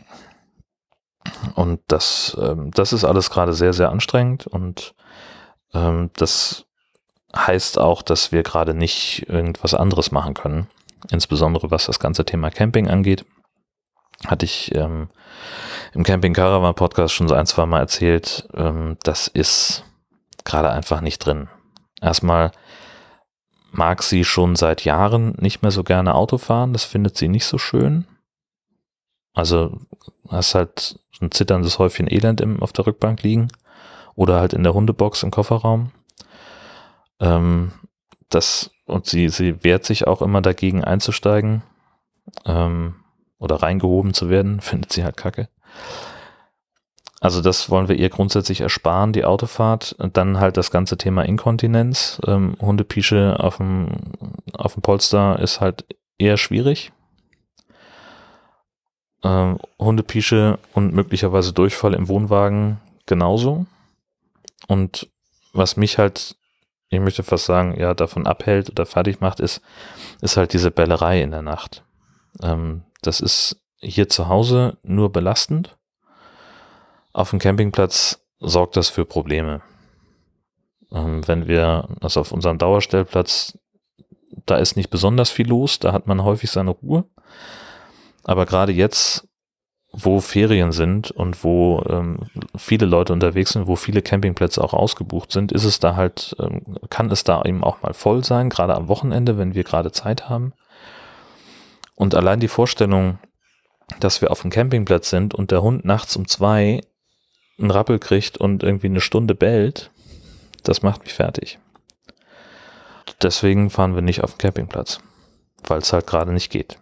Und 1.55 1.81
das, 1.89 2.37
ähm, 2.41 2.71
das 2.73 2.93
ist 2.93 3.05
alles 3.05 3.31
gerade 3.31 3.53
sehr, 3.53 3.73
sehr 3.73 3.91
anstrengend. 3.91 4.47
Und 4.47 4.95
ähm, 5.75 6.11
das 6.17 6.65
heißt 7.37 7.79
auch, 7.79 8.03
dass 8.03 8.33
wir 8.33 8.43
gerade 8.43 8.75
nicht 8.75 9.29
irgendwas 9.29 9.75
anderes 9.75 10.11
machen 10.11 10.35
können. 10.35 10.69
Insbesondere 11.11 11.71
was 11.71 11.87
das 11.87 11.99
ganze 11.99 12.25
Thema 12.25 12.51
Camping 12.51 12.89
angeht 12.89 13.25
hatte 14.27 14.45
ich 14.45 14.75
ähm, 14.75 15.09
im 15.95 16.05
Camping 16.05 16.35
Caravan 16.35 16.75
Podcast 16.75 17.15
schon 17.15 17.29
so 17.29 17.35
ein, 17.35 17.47
zwei 17.47 17.67
Mal 17.67 17.81
erzählt, 17.81 18.49
ähm, 18.55 18.97
das 19.03 19.29
ist 19.29 19.85
gerade 20.45 20.71
einfach 20.71 21.01
nicht 21.01 21.19
drin. 21.19 21.49
Erstmal 22.01 22.53
mag 23.73 24.03
sie 24.03 24.25
schon 24.25 24.57
seit 24.57 24.85
Jahren 24.85 25.35
nicht 25.39 25.63
mehr 25.63 25.71
so 25.71 25.85
gerne 25.85 26.15
Auto 26.15 26.39
fahren, 26.39 26.73
das 26.73 26.85
findet 26.85 27.17
sie 27.17 27.29
nicht 27.29 27.47
so 27.47 27.59
schön. 27.59 28.07
Also 29.33 29.79
hast 30.29 30.55
halt 30.55 30.99
ein 31.21 31.31
zitterndes 31.31 31.79
Häufchen 31.79 32.11
Elend 32.11 32.41
im, 32.41 32.63
auf 32.63 32.73
der 32.73 32.87
Rückbank 32.87 33.23
liegen 33.23 33.49
oder 34.15 34.41
halt 34.41 34.53
in 34.53 34.65
der 34.65 34.75
Hundebox 34.75 35.23
im 35.23 35.31
Kofferraum. 35.31 35.93
Ähm, 37.21 37.73
das, 38.31 38.71
und 38.87 39.07
sie, 39.07 39.29
sie 39.29 39.63
wehrt 39.63 39.85
sich 39.85 40.07
auch 40.07 40.23
immer 40.23 40.41
dagegen 40.41 40.85
einzusteigen. 40.85 41.63
Ähm, 42.47 42.95
oder 43.39 43.57
reingehoben 43.57 44.15
zu 44.15 44.29
werden, 44.29 44.61
findet 44.61 44.93
sie 44.93 45.05
halt 45.05 45.17
kacke. 45.17 45.49
Also 47.21 47.43
das 47.43 47.69
wollen 47.69 47.89
wir 47.89 47.97
ihr 47.97 48.09
grundsätzlich 48.09 48.63
ersparen, 48.63 49.13
die 49.13 49.25
Autofahrt. 49.25 49.95
Und 49.99 50.17
dann 50.17 50.41
halt 50.41 50.57
das 50.57 50.71
ganze 50.71 50.97
Thema 50.97 51.23
Inkontinenz. 51.23 52.21
Ähm, 52.27 52.57
Hundepische 52.61 53.37
auf 53.39 53.59
dem, 53.59 53.89
auf 54.55 54.73
dem 54.75 54.83
Polster 54.83 55.39
ist 55.39 55.61
halt 55.61 55.85
eher 56.19 56.39
schwierig. 56.39 56.93
Ähm, 59.23 59.59
Hundepische 59.79 60.59
und 60.73 60.95
möglicherweise 60.95 61.53
Durchfall 61.53 61.93
im 61.93 62.09
Wohnwagen 62.09 62.81
genauso. 63.05 63.67
Und 64.67 65.11
was 65.53 65.77
mich 65.77 65.99
halt, 65.99 66.37
ich 66.91 67.01
möchte 67.01 67.23
fast 67.23 67.47
sagen, 67.47 67.79
ja, 67.79 67.95
davon 67.95 68.27
abhält 68.27 68.69
oder 68.69 68.85
fertig 68.85 69.21
macht, 69.21 69.41
ist, 69.41 69.63
ist 70.21 70.37
halt 70.37 70.53
diese 70.53 70.71
Bellerei 70.71 71.23
in 71.23 71.31
der 71.31 71.43
Nacht. 71.43 71.85
Ähm, 72.43 72.83
Das 73.03 73.21
ist 73.21 73.57
hier 73.79 74.09
zu 74.09 74.29
Hause 74.29 74.77
nur 74.83 75.11
belastend. 75.11 75.77
Auf 77.13 77.31
dem 77.31 77.39
Campingplatz 77.39 78.21
sorgt 78.41 78.77
das 78.77 78.89
für 78.91 79.05
Probleme. 79.05 79.63
Ähm, 80.93 81.27
wenn 81.27 81.47
wir, 81.49 81.89
also 82.01 82.21
auf 82.21 82.33
unserem 82.33 82.59
Dauerstellplatz, 82.59 83.59
da 84.47 84.57
ist 84.57 84.77
nicht 84.77 84.91
besonders 84.91 85.31
viel 85.31 85.49
los, 85.49 85.79
da 85.79 85.93
hat 85.93 86.07
man 86.07 86.25
häufig 86.25 86.51
seine 86.51 86.71
Ruhe. 86.71 87.05
Aber 88.25 88.47
gerade 88.47 88.73
jetzt, 88.73 89.29
wo 89.93 90.21
Ferien 90.21 90.73
sind 90.73 91.11
und 91.11 91.43
wo 91.43 91.83
ähm, 91.89 92.19
viele 92.57 92.87
Leute 92.87 93.13
unterwegs 93.13 93.53
sind, 93.53 93.67
wo 93.67 93.75
viele 93.77 94.03
Campingplätze 94.03 94.63
auch 94.63 94.73
ausgebucht 94.73 95.33
sind, 95.33 95.51
ist 95.51 95.65
es 95.65 95.81
da 95.81 95.97
halt, 95.97 96.37
ähm, 96.39 96.63
kann 96.91 97.11
es 97.11 97.25
da 97.25 97.43
eben 97.43 97.65
auch 97.65 97.83
mal 97.83 97.93
voll 97.93 98.25
sein, 98.25 98.51
gerade 98.51 98.75
am 98.75 98.89
Wochenende, 98.89 99.37
wenn 99.37 99.55
wir 99.55 99.65
gerade 99.65 99.91
Zeit 99.91 100.29
haben. 100.29 100.53
Und 101.97 102.15
allein 102.15 102.41
die 102.41 102.49
Vorstellung, 102.49 103.19
dass 103.99 104.23
wir 104.23 104.31
auf 104.31 104.43
dem 104.43 104.51
Campingplatz 104.51 105.11
sind 105.11 105.35
und 105.35 105.51
der 105.51 105.63
Hund 105.63 105.85
nachts 105.85 106.15
um 106.17 106.29
zwei 106.29 106.81
einen 107.59 107.71
Rappel 107.71 107.99
kriegt 107.99 108.39
und 108.39 108.63
irgendwie 108.63 108.87
eine 108.87 109.01
Stunde 109.01 109.35
bellt, 109.35 109.91
das 110.63 110.83
macht 110.83 111.03
mich 111.03 111.15
fertig. 111.15 111.59
Deswegen 113.23 113.71
fahren 113.71 113.95
wir 113.95 114.03
nicht 114.03 114.23
auf 114.23 114.35
den 114.35 114.39
Campingplatz, 114.39 115.01
weil 115.67 115.81
es 115.81 115.93
halt 115.93 116.07
gerade 116.07 116.33
nicht 116.33 116.51
geht. 116.51 116.79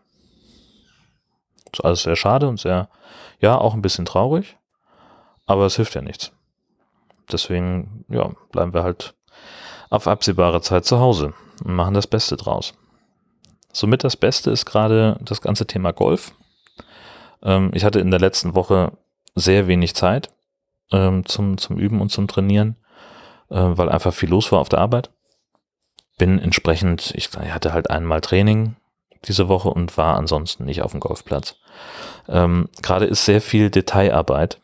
Ist 1.72 1.84
alles 1.84 2.02
sehr 2.02 2.16
schade 2.16 2.48
und 2.48 2.58
sehr, 2.58 2.88
ja, 3.40 3.58
auch 3.58 3.74
ein 3.74 3.82
bisschen 3.82 4.04
traurig, 4.04 4.56
aber 5.46 5.66
es 5.66 5.76
hilft 5.76 5.94
ja 5.94 6.02
nichts. 6.02 6.32
Deswegen, 7.30 8.04
ja, 8.08 8.30
bleiben 8.52 8.72
wir 8.72 8.82
halt 8.82 9.14
auf 9.90 10.06
absehbare 10.06 10.60
Zeit 10.60 10.84
zu 10.84 10.98
Hause 10.98 11.34
und 11.64 11.74
machen 11.74 11.94
das 11.94 12.06
Beste 12.06 12.36
draus. 12.36 12.74
Somit 13.72 14.04
das 14.04 14.16
Beste 14.16 14.50
ist 14.50 14.64
gerade 14.64 15.18
das 15.20 15.40
ganze 15.40 15.66
Thema 15.66 15.92
Golf. 15.92 16.32
Ähm, 17.42 17.70
ich 17.74 17.84
hatte 17.84 18.00
in 18.00 18.10
der 18.10 18.20
letzten 18.20 18.54
Woche 18.54 18.92
sehr 19.34 19.66
wenig 19.66 19.94
Zeit 19.94 20.30
ähm, 20.90 21.24
zum, 21.26 21.58
zum 21.58 21.78
Üben 21.78 22.00
und 22.00 22.10
zum 22.10 22.28
Trainieren, 22.28 22.76
äh, 23.50 23.56
weil 23.60 23.88
einfach 23.88 24.14
viel 24.14 24.30
los 24.30 24.50
war 24.52 24.60
auf 24.60 24.68
der 24.68 24.80
Arbeit. 24.80 25.10
Bin 26.16 26.38
entsprechend, 26.38 27.12
ich, 27.14 27.28
ich 27.28 27.52
hatte 27.52 27.72
halt 27.72 27.90
einmal 27.90 28.20
Training 28.20 28.76
diese 29.24 29.48
Woche 29.48 29.68
und 29.68 29.96
war 29.96 30.16
ansonsten 30.16 30.64
nicht 30.64 30.82
auf 30.82 30.92
dem 30.92 31.00
Golfplatz. 31.00 31.56
Ähm, 32.28 32.68
Gerade 32.82 33.06
ist 33.06 33.24
sehr 33.24 33.40
viel 33.40 33.70
Detailarbeit. 33.70 34.60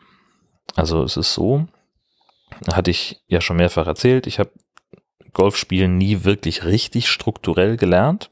Also 0.77 1.03
es 1.03 1.17
ist 1.17 1.35
so, 1.35 1.67
hatte 2.73 2.91
ich 2.91 3.23
ja 3.27 3.41
schon 3.41 3.57
mehrfach 3.57 3.87
erzählt, 3.87 4.27
ich 4.27 4.39
habe 4.39 4.51
Golfspielen 5.33 5.99
nie 5.99 6.25
wirklich 6.25 6.65
richtig 6.65 7.09
strukturell 7.09 7.77
gelernt, 7.77 8.31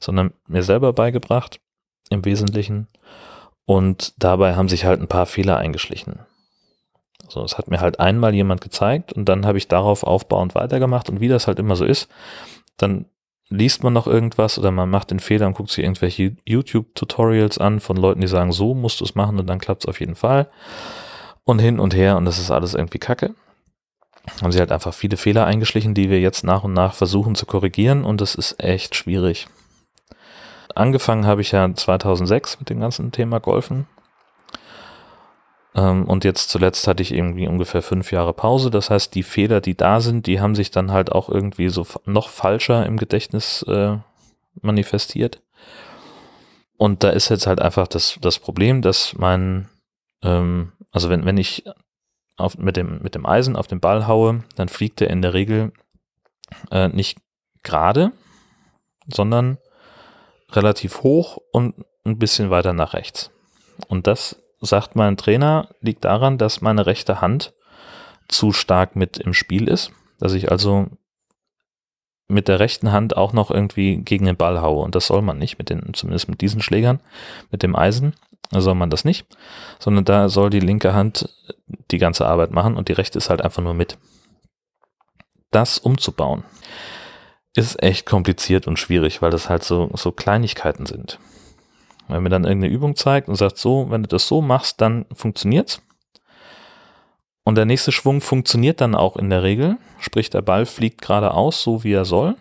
sondern 0.00 0.32
mir 0.46 0.62
selber 0.62 0.92
beigebracht 0.92 1.60
im 2.10 2.24
Wesentlichen. 2.24 2.88
Und 3.66 4.14
dabei 4.16 4.56
haben 4.56 4.68
sich 4.68 4.86
halt 4.86 5.00
ein 5.00 5.08
paar 5.08 5.26
Fehler 5.26 5.58
eingeschlichen. 5.58 6.20
So, 7.28 7.44
es 7.44 7.58
hat 7.58 7.68
mir 7.68 7.80
halt 7.80 8.00
einmal 8.00 8.34
jemand 8.34 8.62
gezeigt 8.62 9.12
und 9.12 9.26
dann 9.26 9.44
habe 9.44 9.58
ich 9.58 9.68
darauf 9.68 10.02
aufbauend 10.02 10.54
weitergemacht 10.54 11.10
und 11.10 11.20
wie 11.20 11.28
das 11.28 11.46
halt 11.46 11.58
immer 11.58 11.76
so 11.76 11.84
ist, 11.84 12.08
dann 12.78 13.04
liest 13.50 13.82
man 13.82 13.92
noch 13.92 14.06
irgendwas 14.06 14.58
oder 14.58 14.70
man 14.70 14.90
macht 14.90 15.10
den 15.10 15.20
Fehler 15.20 15.46
und 15.46 15.54
guckt 15.54 15.70
sich 15.70 15.84
irgendwelche 15.84 16.36
YouTube-Tutorials 16.46 17.58
an 17.58 17.80
von 17.80 17.96
Leuten, 17.96 18.20
die 18.20 18.28
sagen, 18.28 18.52
so 18.52 18.74
musst 18.74 19.00
du 19.00 19.04
es 19.04 19.14
machen 19.14 19.38
und 19.38 19.46
dann 19.46 19.58
klappt 19.58 19.84
es 19.84 19.88
auf 19.88 20.00
jeden 20.00 20.16
Fall. 20.16 20.48
Und 21.44 21.60
hin 21.60 21.80
und 21.80 21.94
her 21.94 22.16
und 22.16 22.26
das 22.26 22.38
ist 22.38 22.50
alles 22.50 22.74
irgendwie 22.74 22.98
kacke. 22.98 23.34
Haben 24.42 24.52
sie 24.52 24.58
halt 24.58 24.72
einfach 24.72 24.92
viele 24.92 25.16
Fehler 25.16 25.46
eingeschlichen, 25.46 25.94
die 25.94 26.10
wir 26.10 26.20
jetzt 26.20 26.44
nach 26.44 26.64
und 26.64 26.74
nach 26.74 26.94
versuchen 26.94 27.34
zu 27.34 27.46
korrigieren 27.46 28.04
und 28.04 28.20
das 28.20 28.34
ist 28.34 28.62
echt 28.62 28.94
schwierig. 28.94 29.48
Angefangen 30.74 31.26
habe 31.26 31.40
ich 31.40 31.52
ja 31.52 31.74
2006 31.74 32.60
mit 32.60 32.68
dem 32.68 32.80
ganzen 32.80 33.10
Thema 33.12 33.40
Golfen 33.40 33.86
und 35.74 36.24
jetzt 36.24 36.50
zuletzt 36.50 36.86
hatte 36.86 37.02
ich 37.02 37.12
irgendwie 37.12 37.46
ungefähr 37.46 37.82
fünf 37.82 38.10
Jahre 38.10 38.32
Pause. 38.32 38.70
Das 38.70 38.90
heißt, 38.90 39.14
die 39.14 39.22
Fehler, 39.22 39.60
die 39.60 39.76
da 39.76 40.00
sind, 40.00 40.26
die 40.26 40.40
haben 40.40 40.54
sich 40.54 40.70
dann 40.70 40.92
halt 40.92 41.12
auch 41.12 41.28
irgendwie 41.28 41.68
so 41.68 41.86
noch 42.04 42.28
falscher 42.28 42.86
im 42.86 42.96
Gedächtnis 42.96 43.62
äh, 43.68 43.98
manifestiert. 44.60 45.42
Und 46.76 47.02
da 47.02 47.10
ist 47.10 47.28
jetzt 47.28 47.46
halt 47.46 47.60
einfach 47.60 47.88
das, 47.88 48.18
das 48.20 48.38
Problem, 48.38 48.82
dass 48.82 49.14
mein, 49.16 49.68
ähm, 50.22 50.72
also 50.90 51.10
wenn, 51.10 51.24
wenn 51.24 51.36
ich 51.36 51.64
auf, 52.36 52.56
mit, 52.56 52.76
dem, 52.76 53.02
mit 53.02 53.14
dem 53.14 53.26
Eisen 53.26 53.56
auf 53.56 53.66
den 53.66 53.80
Ball 53.80 54.06
haue, 54.06 54.44
dann 54.54 54.68
fliegt 54.68 55.00
er 55.00 55.10
in 55.10 55.22
der 55.22 55.34
Regel 55.34 55.72
äh, 56.70 56.88
nicht 56.88 57.18
gerade, 57.62 58.12
sondern 59.12 59.58
relativ 60.52 61.02
hoch 61.02 61.38
und 61.52 61.74
ein 62.04 62.18
bisschen 62.18 62.50
weiter 62.50 62.72
nach 62.72 62.94
rechts. 62.94 63.30
Und 63.88 64.06
das 64.06 64.40
sagt 64.60 64.96
mein 64.96 65.16
Trainer, 65.16 65.68
liegt 65.80 66.04
daran, 66.04 66.38
dass 66.38 66.60
meine 66.60 66.86
rechte 66.86 67.20
Hand 67.20 67.54
zu 68.28 68.52
stark 68.52 68.96
mit 68.96 69.18
im 69.18 69.34
Spiel 69.34 69.68
ist, 69.68 69.92
dass 70.18 70.32
ich 70.32 70.50
also 70.50 70.88
mit 72.28 72.48
der 72.48 72.60
rechten 72.60 72.92
Hand 72.92 73.16
auch 73.16 73.32
noch 73.32 73.50
irgendwie 73.50 73.96
gegen 73.98 74.26
den 74.26 74.36
Ball 74.36 74.60
haue 74.60 74.84
und 74.84 74.94
das 74.94 75.06
soll 75.06 75.22
man 75.22 75.38
nicht, 75.38 75.58
mit 75.58 75.70
den, 75.70 75.94
zumindest 75.94 76.28
mit 76.28 76.40
diesen 76.42 76.60
Schlägern, 76.60 77.00
mit 77.50 77.62
dem 77.62 77.74
Eisen 77.74 78.14
soll 78.50 78.74
man 78.74 78.90
das 78.90 79.04
nicht, 79.04 79.26
sondern 79.78 80.04
da 80.04 80.28
soll 80.28 80.50
die 80.50 80.60
linke 80.60 80.94
Hand 80.94 81.28
die 81.90 81.98
ganze 81.98 82.26
Arbeit 82.26 82.50
machen 82.50 82.76
und 82.76 82.88
die 82.88 82.94
rechte 82.94 83.18
ist 83.18 83.30
halt 83.30 83.42
einfach 83.42 83.62
nur 83.62 83.74
mit. 83.74 83.98
Das 85.50 85.78
umzubauen 85.78 86.44
ist 87.54 87.82
echt 87.82 88.06
kompliziert 88.06 88.66
und 88.66 88.78
schwierig, 88.78 89.20
weil 89.20 89.30
das 89.30 89.48
halt 89.48 89.64
so, 89.64 89.90
so 89.94 90.12
Kleinigkeiten 90.12 90.86
sind. 90.86 91.18
Wenn 92.08 92.22
mir 92.22 92.30
dann 92.30 92.44
irgendeine 92.44 92.72
Übung 92.72 92.96
zeigt 92.96 93.28
und 93.28 93.36
sagt, 93.36 93.58
so, 93.58 93.90
wenn 93.90 94.02
du 94.02 94.08
das 94.08 94.26
so 94.26 94.40
machst, 94.40 94.80
dann 94.80 95.06
funktioniert's. 95.12 95.82
Und 97.44 97.54
der 97.54 97.64
nächste 97.64 97.92
Schwung 97.92 98.20
funktioniert 98.20 98.80
dann 98.80 98.94
auch 98.94 99.16
in 99.16 99.30
der 99.30 99.42
Regel, 99.42 99.78
sprich 99.98 100.28
der 100.28 100.42
Ball 100.42 100.66
fliegt 100.66 101.00
geradeaus, 101.00 101.62
so 101.62 101.82
wie 101.84 101.92
er 101.92 102.04
soll. 102.04 102.36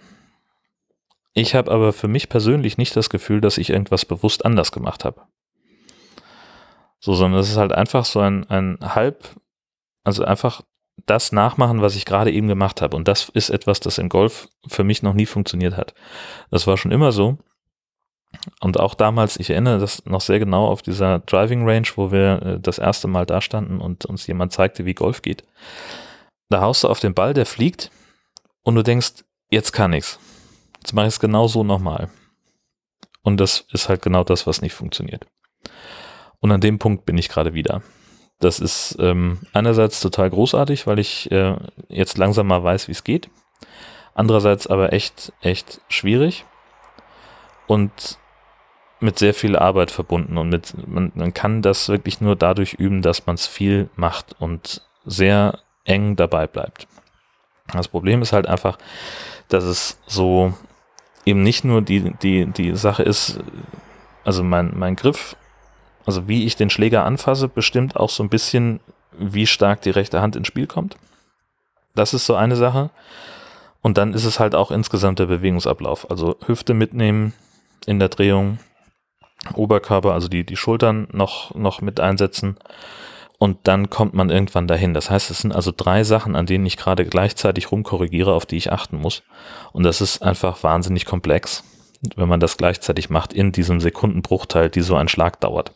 Ich 1.34 1.56
habe 1.56 1.72
aber 1.72 1.94
für 1.94 2.08
mich 2.08 2.30
persönlich 2.30 2.78
nicht 2.78 2.96
das 2.96 3.10
Gefühl, 3.10 3.42
dass 3.42 3.58
ich 3.58 3.70
irgendwas 3.70 4.06
bewusst 4.06 4.44
anders 4.44 4.72
gemacht 4.72 5.06
habe. 5.06 5.22
So, 7.00 7.14
sondern 7.14 7.40
es 7.40 7.50
ist 7.50 7.58
halt 7.58 7.72
einfach 7.72 8.06
so 8.06 8.20
ein, 8.20 8.50
ein 8.50 8.80
halb, 8.82 9.30
also 10.04 10.26
einfach 10.26 10.62
das 11.06 11.32
nachmachen, 11.32 11.82
was 11.82 11.96
ich 11.96 12.06
gerade 12.06 12.32
eben 12.32 12.48
gemacht 12.48 12.82
habe. 12.82 12.98
Und 12.98 13.08
das 13.08 13.30
ist 13.30 13.50
etwas, 13.50 13.80
das 13.80 14.00
im 14.00 14.10
Golf 14.10 14.50
für 14.68 14.84
mich 14.84 15.04
noch 15.04 15.14
nie 15.14 15.26
funktioniert 15.26 15.78
hat. 15.78 15.94
Das 16.50 16.68
war 16.68 16.76
schon 16.76 16.92
immer 16.92 17.12
so, 17.12 17.38
und 18.60 18.80
auch 18.80 18.94
damals, 18.94 19.38
ich 19.38 19.50
erinnere 19.50 19.80
das 19.80 20.06
noch 20.06 20.22
sehr 20.22 20.40
genau 20.40 20.68
auf 20.68 20.82
dieser 20.82 21.20
Driving 21.20 21.68
Range, 21.68 21.88
wo 21.96 22.12
wir 22.12 22.42
äh, 22.42 22.60
das 22.60 22.78
erste 22.78 23.08
Mal 23.08 23.26
da 23.26 23.42
standen 23.42 23.80
und 23.80 24.06
uns 24.06 24.28
jemand 24.28 24.54
zeigte, 24.54 24.86
wie 24.86 24.94
Golf 24.94 25.22
geht. 25.22 25.44
Da 26.50 26.62
haust 26.62 26.84
du 26.84 26.88
auf 26.88 27.00
den 27.00 27.14
Ball, 27.14 27.34
der 27.34 27.46
fliegt 27.46 27.92
und 28.64 28.76
du 28.76 28.84
denkst, 28.84 29.24
jetzt 29.50 29.72
kann 29.74 29.94
ich's. 29.94 30.20
Jetzt 30.80 30.94
mache 30.94 31.08
ich 31.08 31.14
es 31.14 31.20
genau 31.20 31.48
so 31.48 31.64
nochmal. 31.64 32.10
Und 33.22 33.38
das 33.38 33.66
ist 33.72 33.90
halt 33.90 34.02
genau 34.02 34.24
das, 34.24 34.48
was 34.48 34.62
nicht 34.62 34.74
funktioniert. 34.74 35.28
Und 36.40 36.52
an 36.52 36.62
dem 36.62 36.80
Punkt 36.80 37.06
bin 37.06 37.18
ich 37.18 37.30
gerade 37.30 37.54
wieder. 37.54 37.82
Das 38.40 38.60
ist 38.60 38.96
ähm, 39.00 39.40
einerseits 39.54 40.00
total 40.00 40.30
großartig, 40.30 40.88
weil 40.88 41.00
ich 41.00 41.30
äh, 41.32 41.56
jetzt 41.90 42.18
langsam 42.18 42.48
mal 42.48 42.64
weiß, 42.64 42.88
wie 42.88 42.94
es 42.94 43.04
geht. 43.04 43.30
Andererseits 44.14 44.68
aber 44.68 44.94
echt, 44.94 45.34
echt 45.42 45.82
schwierig. 45.90 46.46
Und 47.68 48.18
mit 49.00 49.20
sehr 49.20 49.34
viel 49.34 49.56
Arbeit 49.56 49.92
verbunden 49.92 50.38
und 50.38 50.50
mit, 50.50 50.74
man, 50.88 51.12
man 51.14 51.34
kann 51.34 51.62
das 51.62 51.90
wirklich 51.90 52.20
nur 52.20 52.36
dadurch 52.36 52.74
üben, 52.74 53.02
dass 53.02 53.28
man 53.28 53.36
es 53.36 53.46
viel 53.46 53.90
macht 53.96 54.36
und 54.40 54.82
sehr 55.06 55.60
eng 55.84 56.16
dabei 56.16 56.48
bleibt. 56.48 56.88
Das 57.74 57.88
Problem 57.88 58.22
ist 58.22 58.34
halt 58.34 58.48
einfach, 58.48 58.78
dass 59.50 59.64
es 59.64 60.00
so 60.08 60.54
eben 61.26 61.44
nicht 61.44 61.64
nur 61.64 61.82
die, 61.82 62.14
die, 62.22 62.46
die 62.46 62.76
Sache 62.76 63.04
ist, 63.04 63.40
also 64.24 64.44
mein, 64.44 64.72
mein 64.76 64.96
Griff, 64.96 65.36
also 66.06 66.28
wie 66.28 66.46
ich 66.46 66.56
den 66.56 66.70
Schläger 66.70 67.04
anfasse, 67.04 67.48
bestimmt 67.50 67.98
auch 67.98 68.10
so 68.10 68.24
ein 68.24 68.30
bisschen, 68.30 68.80
wie 69.12 69.46
stark 69.46 69.82
die 69.82 69.90
rechte 69.90 70.22
Hand 70.22 70.36
ins 70.36 70.48
Spiel 70.48 70.68
kommt. 70.68 70.98
Das 71.96 72.14
ist 72.14 72.26
so 72.26 72.36
eine 72.36 72.56
Sache. 72.56 72.90
Und 73.82 73.98
dann 73.98 74.14
ist 74.14 74.26
es 74.26 74.40
halt 74.40 74.56
auch 74.56 74.72
insgesamt 74.72 75.20
der 75.20 75.26
Bewegungsablauf. 75.26 76.10
Also 76.10 76.38
Hüfte 76.46 76.74
mitnehmen 76.74 77.34
in 77.86 78.00
der 78.00 78.10
Drehung, 78.10 78.60
Oberkörper, 79.54 80.14
also 80.14 80.28
die, 80.28 80.46
die 80.46 80.56
Schultern 80.56 81.08
noch, 81.12 81.54
noch 81.56 81.82
mit 81.82 82.00
einsetzen. 82.00 82.58
Und 83.40 83.68
dann 83.68 83.90
kommt 83.90 84.16
man 84.16 84.32
irgendwann 84.32 84.68
dahin. 84.68 84.96
Das 84.96 85.12
heißt, 85.12 85.30
es 85.30 85.40
sind 85.40 85.54
also 85.54 85.72
drei 85.76 86.04
Sachen, 86.04 86.36
an 86.36 86.48
denen 86.48 86.66
ich 86.66 86.76
gerade 86.76 87.06
gleichzeitig 87.06 87.72
rumkorrigiere, 87.72 88.34
auf 88.34 88.48
die 88.48 88.58
ich 88.58 88.72
achten 88.72 88.98
muss. 88.98 89.22
Und 89.74 89.84
das 89.84 90.02
ist 90.02 90.24
einfach 90.24 90.64
wahnsinnig 90.64 91.06
komplex, 91.06 91.64
wenn 92.16 92.28
man 92.28 92.40
das 92.40 92.58
gleichzeitig 92.58 93.12
macht 93.12 93.34
in 93.34 93.52
diesem 93.52 93.80
Sekundenbruchteil, 93.80 94.70
die 94.72 94.82
so 94.82 94.96
ein 94.96 95.08
Schlag 95.08 95.40
dauert. 95.40 95.72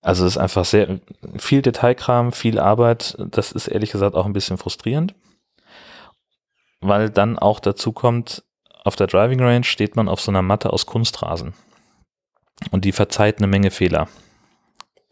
Also 0.00 0.24
es 0.24 0.36
ist 0.36 0.38
einfach 0.38 0.64
sehr 0.64 1.00
viel 1.36 1.62
Detailkram, 1.62 2.32
viel 2.32 2.58
Arbeit. 2.58 3.16
Das 3.18 3.52
ist 3.52 3.66
ehrlich 3.66 3.90
gesagt 3.90 4.14
auch 4.14 4.24
ein 4.24 4.32
bisschen 4.32 4.56
frustrierend, 4.56 5.14
weil 6.80 7.10
dann 7.10 7.38
auch 7.38 7.60
dazu 7.60 7.92
kommt, 7.92 8.44
auf 8.86 8.94
der 8.94 9.08
Driving 9.08 9.40
Range 9.40 9.64
steht 9.64 9.96
man 9.96 10.08
auf 10.08 10.20
so 10.20 10.30
einer 10.30 10.42
Matte 10.42 10.72
aus 10.72 10.86
Kunstrasen. 10.86 11.54
und 12.70 12.84
die 12.84 12.92
verzeiht 12.92 13.38
eine 13.38 13.48
Menge 13.48 13.70
Fehler. 13.70 14.08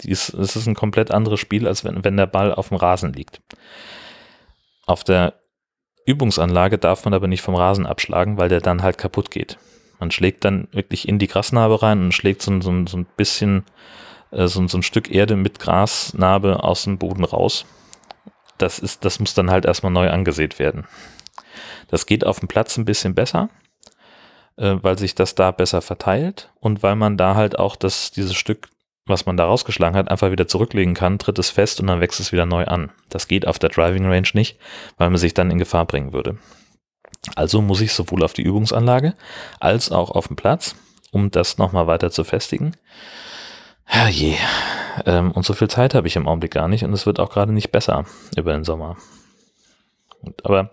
Es 0.03 0.29
ist 0.31 0.67
ein 0.67 0.75
komplett 0.75 1.11
anderes 1.11 1.41
Spiel, 1.41 1.67
als 1.67 1.85
wenn, 1.85 2.05
wenn 2.05 2.17
der 2.17 2.27
Ball 2.27 2.55
auf 2.55 2.69
dem 2.69 2.79
Rasen 2.79 3.13
liegt. 3.13 3.43
Auf 4.87 5.05
der 5.05 5.35
Übungsanlage 6.07 6.79
darf 6.79 7.05
man 7.05 7.15
aber 7.15 7.27
nicht 7.27 7.43
vom 7.43 7.55
Rasen 7.55 7.87
abschlagen, 7.87 8.39
weil 8.39 8.49
der 8.49 8.61
dann 8.61 8.83
halt 8.83 8.97
kaputt 8.97 9.31
geht. 9.31 9.59
Man 9.99 10.11
schlägt 10.11 10.45
dann 10.45 10.69
wirklich 10.73 11.09
in 11.09 11.19
die 11.19 11.27
Grasnarbe 11.27 11.83
rein 11.83 12.01
und 12.01 12.13
schlägt 12.13 12.43
so, 12.43 12.61
so, 12.61 12.87
so 12.87 12.97
ein 12.97 13.07
bisschen, 13.17 13.65
äh, 14.31 14.47
so, 14.47 14.67
so 14.69 14.79
ein 14.79 14.83
Stück 14.83 15.11
Erde 15.11 15.37
mit 15.37 15.59
Grasnarbe 15.59 16.63
aus 16.63 16.85
dem 16.85 16.99
Boden 16.99 17.25
raus. 17.25 17.67
Das 18.59 18.79
ist, 18.79 19.05
das 19.05 19.19
muss 19.19 19.35
dann 19.35 19.51
halt 19.51 19.65
erstmal 19.65 19.93
neu 19.93 20.11
angesät 20.11 20.59
werden. 20.59 20.87
Das 21.89 22.07
geht 22.07 22.25
auf 22.25 22.39
dem 22.41 22.49
Platz 22.49 22.77
ein 22.77 22.85
bisschen 22.85 23.15
besser, 23.15 23.49
äh, 24.57 24.77
weil 24.81 24.99
sich 24.99 25.15
das 25.15 25.35
da 25.35 25.51
besser 25.51 25.83
verteilt 25.83 26.51
und 26.61 26.83
weil 26.83 26.97
man 26.97 27.17
da 27.17 27.35
halt 27.35 27.59
auch 27.59 27.77
das, 27.77 28.11
dieses 28.11 28.35
Stück 28.35 28.69
was 29.07 29.27
man 29.27 29.37
da 29.37 29.45
rausgeschlagen 29.45 29.97
hat, 29.99 30.11
einfach 30.11 30.31
wieder 30.31 30.49
zurücklegen 30.49 30.95
kann, 30.95 31.19
tritt 31.19 31.39
es 31.39 31.51
fest 31.51 31.81
und 31.81 31.89
dann 31.89 32.01
wächst 32.01 32.21
es 32.21 32.33
wieder 32.33 32.47
neu 32.47 32.65
an. 32.65 32.91
Das 33.11 33.29
geht 33.29 33.47
auf 33.47 33.59
der 33.59 33.71
Driving 33.71 34.07
Range 34.07 34.29
nicht, 34.33 34.59
weil 34.97 35.11
man 35.11 35.19
sich 35.19 35.35
dann 35.35 35.51
in 35.51 35.59
Gefahr 35.59 35.85
bringen 35.85 36.13
würde. 36.13 36.39
Also 37.37 37.61
muss 37.61 37.81
ich 37.81 37.93
sowohl 37.93 38.23
auf 38.23 38.33
die 38.33 38.43
Übungsanlage 38.43 39.15
als 39.61 39.93
auch 39.93 40.11
auf 40.11 40.29
dem 40.29 40.37
Platz, 40.37 40.75
um 41.11 41.31
das 41.31 41.59
nochmal 41.59 41.87
weiter 41.87 42.11
zu 42.11 42.25
festigen. 42.25 42.73
Herrje. 43.85 44.37
Ähm, 45.05 45.33
und 45.33 45.45
so 45.45 45.53
viel 45.53 45.69
Zeit 45.69 45.95
habe 45.95 46.07
ich 46.07 46.17
im 46.17 46.27
Augenblick 46.27 46.53
gar 46.53 46.69
nicht 46.69 46.85
und 46.85 46.93
es 46.93 47.07
wird 47.07 47.21
auch 47.21 47.31
gerade 47.31 47.53
nicht 47.53 47.73
besser 47.73 48.07
über 48.37 48.53
den 48.53 48.65
Sommer. 48.65 48.97
Aber 50.43 50.71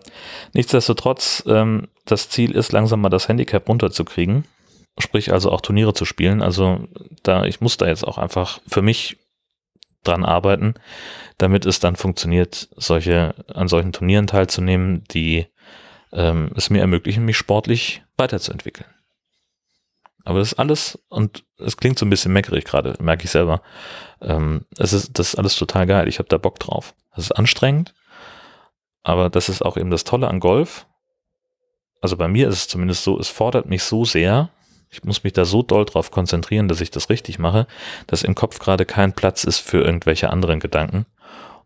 nichtsdestotrotz, 0.52 1.44
ähm, 1.46 1.88
das 2.04 2.28
Ziel 2.28 2.52
ist 2.52 2.72
langsam 2.72 3.00
mal 3.00 3.08
das 3.08 3.28
Handicap 3.28 3.68
runterzukriegen 3.68 4.44
sprich 4.98 5.32
also 5.32 5.50
auch 5.50 5.60
Turniere 5.60 5.94
zu 5.94 6.04
spielen. 6.04 6.42
Also 6.42 6.86
da, 7.22 7.44
ich 7.44 7.60
muss 7.60 7.76
da 7.76 7.86
jetzt 7.86 8.06
auch 8.06 8.18
einfach 8.18 8.60
für 8.66 8.82
mich 8.82 9.18
dran 10.04 10.24
arbeiten, 10.24 10.74
damit 11.38 11.64
es 11.64 11.80
dann 11.80 11.96
funktioniert, 11.96 12.68
solche, 12.76 13.34
an 13.48 13.68
solchen 13.68 13.92
Turnieren 13.92 14.26
teilzunehmen, 14.26 15.04
die 15.10 15.46
ähm, 16.12 16.50
es 16.56 16.70
mir 16.70 16.80
ermöglichen, 16.80 17.24
mich 17.24 17.36
sportlich 17.36 18.02
weiterzuentwickeln. 18.16 18.88
Aber 20.24 20.38
das 20.38 20.52
ist 20.52 20.58
alles, 20.58 20.98
und 21.08 21.44
es 21.58 21.76
klingt 21.76 21.98
so 21.98 22.06
ein 22.06 22.10
bisschen 22.10 22.32
meckerig 22.32 22.64
gerade, 22.64 22.96
merke 23.00 23.24
ich 23.24 23.30
selber. 23.30 23.62
Ähm, 24.20 24.66
es 24.78 24.92
ist, 24.92 25.18
das 25.18 25.28
ist 25.30 25.34
alles 25.36 25.56
total 25.56 25.86
geil. 25.86 26.06
Ich 26.06 26.18
habe 26.18 26.28
da 26.28 26.38
Bock 26.38 26.60
drauf. 26.60 26.94
Das 27.14 27.24
ist 27.24 27.32
anstrengend, 27.32 27.94
aber 29.02 29.30
das 29.30 29.48
ist 29.48 29.62
auch 29.62 29.76
eben 29.76 29.90
das 29.90 30.04
Tolle 30.04 30.28
an 30.28 30.40
Golf. 30.40 30.86
Also 32.00 32.16
bei 32.16 32.28
mir 32.28 32.48
ist 32.48 32.54
es 32.54 32.68
zumindest 32.68 33.04
so, 33.04 33.18
es 33.18 33.28
fordert 33.28 33.66
mich 33.66 33.82
so 33.84 34.04
sehr, 34.04 34.50
ich 34.90 35.04
muss 35.04 35.24
mich 35.24 35.32
da 35.32 35.44
so 35.44 35.62
doll 35.62 35.84
drauf 35.84 36.10
konzentrieren, 36.10 36.68
dass 36.68 36.80
ich 36.80 36.90
das 36.90 37.08
richtig 37.08 37.38
mache, 37.38 37.66
dass 38.06 38.22
im 38.22 38.34
Kopf 38.34 38.58
gerade 38.58 38.84
kein 38.84 39.12
Platz 39.12 39.44
ist 39.44 39.58
für 39.58 39.82
irgendwelche 39.82 40.30
anderen 40.30 40.60
Gedanken. 40.60 41.06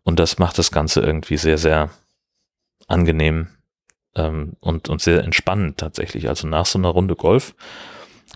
Und 0.03 0.19
das 0.19 0.39
macht 0.39 0.57
das 0.57 0.71
Ganze 0.71 1.01
irgendwie 1.01 1.37
sehr, 1.37 1.57
sehr 1.57 1.89
angenehm 2.87 3.49
ähm, 4.15 4.53
und, 4.61 4.87
und 4.87 5.01
sehr 5.01 5.23
entspannend 5.23 5.77
tatsächlich. 5.77 6.29
Also 6.29 6.47
nach 6.47 6.65
so 6.65 6.79
einer 6.79 6.89
Runde 6.89 7.15
Golf 7.15 7.55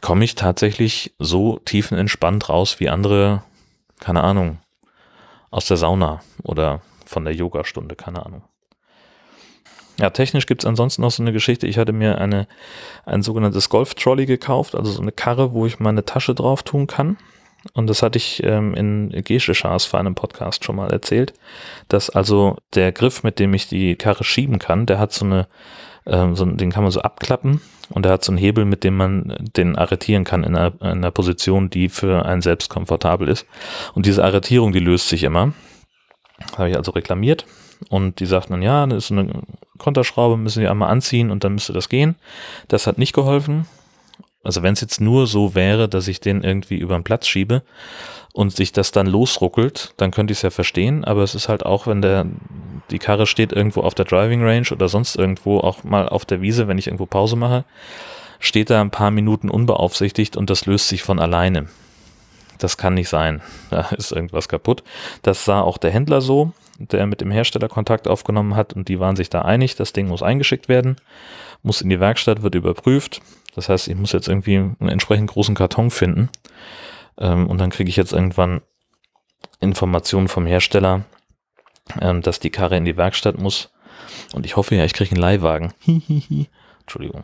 komme 0.01 0.25
ich 0.25 0.36
tatsächlich 0.36 1.15
so 1.20 1.60
tiefenentspannt 1.60 2.50
raus 2.50 2.79
wie 2.79 2.89
andere, 2.89 3.43
keine 4.00 4.24
Ahnung, 4.24 4.60
aus 5.50 5.65
der 5.65 5.77
Sauna 5.77 6.22
oder 6.43 6.81
von 7.05 7.24
der 7.24 7.34
Yogastunde, 7.34 7.96
keine 7.96 8.25
Ahnung. 8.25 8.43
Ja, 10.01 10.10
technisch 10.10 10.48
gibt 10.48 10.63
es 10.63 10.67
ansonsten 10.67 11.03
noch 11.03 11.12
so 11.12 11.22
eine 11.22 11.31
Geschichte. 11.31 11.67
Ich 11.67 11.77
hatte 11.77 11.93
mir 11.93 12.17
eine, 12.17 12.48
ein 13.05 13.22
sogenanntes 13.22 13.70
Golf-Trolley 13.70 14.25
gekauft, 14.25 14.74
also 14.74 14.91
so 14.91 15.01
eine 15.01 15.12
Karre, 15.12 15.53
wo 15.53 15.67
ich 15.67 15.79
meine 15.79 16.03
Tasche 16.03 16.34
drauf 16.34 16.63
tun 16.63 16.88
kann. 16.88 17.17
Und 17.74 17.88
das 17.88 18.01
hatte 18.01 18.17
ich 18.17 18.41
ähm, 18.43 18.74
in 18.74 19.10
Gesche 19.24 19.53
Schars 19.53 19.86
vor 19.86 20.00
einem 20.00 20.15
Podcast 20.15 20.65
schon 20.65 20.75
mal 20.75 20.91
erzählt, 20.91 21.34
dass 21.88 22.10
also 22.10 22.58
der 22.74 22.91
Griff, 22.91 23.22
mit 23.22 23.38
dem 23.38 23.53
ich 23.53 23.67
die 23.67 23.96
Karre 23.96 24.24
schieben 24.24 24.58
kann, 24.58 24.88
der 24.88 24.97
hat 24.97 25.13
so 25.13 25.23
eine, 25.23 25.47
ähm, 26.08 26.36
so, 26.36 26.45
den 26.45 26.71
kann 26.71 26.82
man 26.82 26.91
so 26.91 27.02
abklappen 27.02 27.62
und 27.89 28.04
der 28.04 28.13
hat 28.13 28.23
so 28.23 28.32
einen 28.32 28.39
Hebel, 28.39 28.65
mit 28.65 28.84
dem 28.84 28.97
man 28.97 29.36
den 29.56 29.76
arretieren 29.76 30.23
kann 30.23 30.43
in 30.43 30.56
einer, 30.56 30.73
in 30.82 30.88
einer 30.88 31.12
Position, 31.12 31.69
die 31.69 31.89
für 31.89 32.26
einen 32.26 32.41
selbst 32.41 32.71
komfortabel 32.71 33.28
ist. 33.28 33.45
Und 33.93 34.08
diese 34.08 34.23
Arretierung, 34.23 34.71
die 34.71 34.80
löst 34.80 35.10
sich 35.10 35.21
immer. 35.21 35.54
Habe 36.58 36.71
ich 36.71 36.76
also 36.76 36.89
reklamiert 36.89 37.45
und 37.89 38.19
die 38.19 38.26
sagten 38.26 38.54
dann, 38.54 38.63
ja, 38.63 38.88
das 38.88 39.06
ist 39.06 39.12
eine 39.12 39.30
Konterschraube, 39.82 40.38
müssen 40.38 40.62
Sie 40.62 40.67
einmal 40.67 40.89
anziehen 40.89 41.32
und 41.32 41.44
dann 41.44 41.54
müsste 41.54 41.74
das 41.74 41.89
gehen. 41.89 42.15
Das 42.67 42.88
hat 42.88 42.98
nicht 42.98 43.13
geholfen. 43.13 43.65
Also 44.44 44.63
wenn 44.63 44.74
es 44.74 44.82
jetzt 44.82 45.02
nur 45.02 45.28
so 45.28 45.56
wäre, 45.56 45.89
dass 45.89 46.08
ich 46.08 46.20
den 46.20 46.44
irgendwie 46.44 46.78
über 46.78 46.96
den 46.96 47.04
Platz 47.04 47.28
schiebe 47.28 47.63
und 48.34 48.56
sich 48.56 48.72
das 48.72 48.91
dann 48.91 49.08
losruckelt, 49.08 49.94
dann 49.98 50.12
könnte 50.12 50.32
ich 50.32 50.39
es 50.39 50.44
ja 50.44 50.50
verstehen. 50.50 51.04
Aber 51.04 51.24
es 51.24 51.36
ist 51.36 51.50
halt 51.50 51.65
auch, 51.65 51.88
wenn 51.88 52.02
der 52.02 52.26
die 52.89 53.00
Karre 53.00 53.28
steht 53.28 53.52
irgendwo 53.54 53.82
auf 53.82 53.96
der 53.96 54.06
Driving 54.06 54.44
Range 54.44 54.67
oder 54.72 54.89
sonst 54.89 55.15
irgendwo 55.15 55.60
auch 55.60 55.84
mal 55.84 56.10
auf 56.10 56.26
der 56.26 56.41
Wiese, 56.41 56.67
wenn 56.67 56.78
ich 56.78 56.88
irgendwo 56.88 57.06
Pause 57.06 57.36
mache, 57.36 57.65
steht 58.39 58.70
da 58.70 58.82
ein 58.82 58.91
paar 58.91 59.12
Minuten 59.12 59.50
unbeaufsichtigt 59.50 60.36
und 60.36 60.50
das 60.50 60.65
löst 60.65 60.88
sich 60.88 61.04
von 61.04 61.20
alleine. 61.20 61.67
Das 62.62 62.78
kann 62.78 62.93
nicht 62.93 63.10
sein. 63.10 63.41
Da 63.69 63.89
ist 63.89 64.12
irgendwas 64.12 64.47
kaputt. 64.47 64.84
Das 65.21 65.45
sah 65.45 65.62
auch 65.62 65.78
der 65.78 65.91
Händler 65.91 66.21
so 66.21 66.54
der 66.89 67.06
mit 67.06 67.21
dem 67.21 67.32
Hersteller 67.32 67.67
Kontakt 67.67 68.08
aufgenommen 68.08 68.56
hat 68.56 68.74
und 68.74 68.88
die 68.88 69.00
waren 69.00 69.15
sich 69.15 69.30
da 69.30 69.41
einig, 69.41 69.76
das 69.76 69.93
Ding 69.93 70.08
muss 70.08 70.24
eingeschickt 70.24 70.69
werden, 70.69 70.97
muss 71.63 71.82
in 71.82 71.89
die 71.89 72.00
Werkstatt, 72.00 72.41
wird 72.41 72.56
überprüft. 72.56 73.21
Das 73.56 73.69
heißt, 73.69 73.88
ich 73.88 73.95
muss 73.95 74.13
jetzt 74.13 74.28
irgendwie 74.28 74.58
einen 74.58 74.89
entsprechend 74.89 75.30
großen 75.30 75.56
Karton 75.56 75.91
finden 75.91 76.30
ähm, 77.17 77.47
und 77.47 77.60
dann 77.60 77.69
kriege 77.69 77.89
ich 77.89 77.97
jetzt 77.97 78.13
irgendwann 78.13 78.62
Informationen 79.60 80.28
vom 80.28 80.45
Hersteller, 80.45 81.04
ähm, 82.00 82.21
dass 82.21 82.39
die 82.39 82.50
Karre 82.50 82.78
in 82.78 82.86
die 82.86 82.97
Werkstatt 82.97 83.38
muss. 83.38 83.71
Und 84.34 84.45
ich 84.45 84.56
hoffe 84.56 84.76
ja, 84.76 84.86
ich 84.86 84.93
kriege 84.93 85.12
einen 85.12 85.21
Leihwagen. 85.21 85.74
Entschuldigung. 86.82 87.24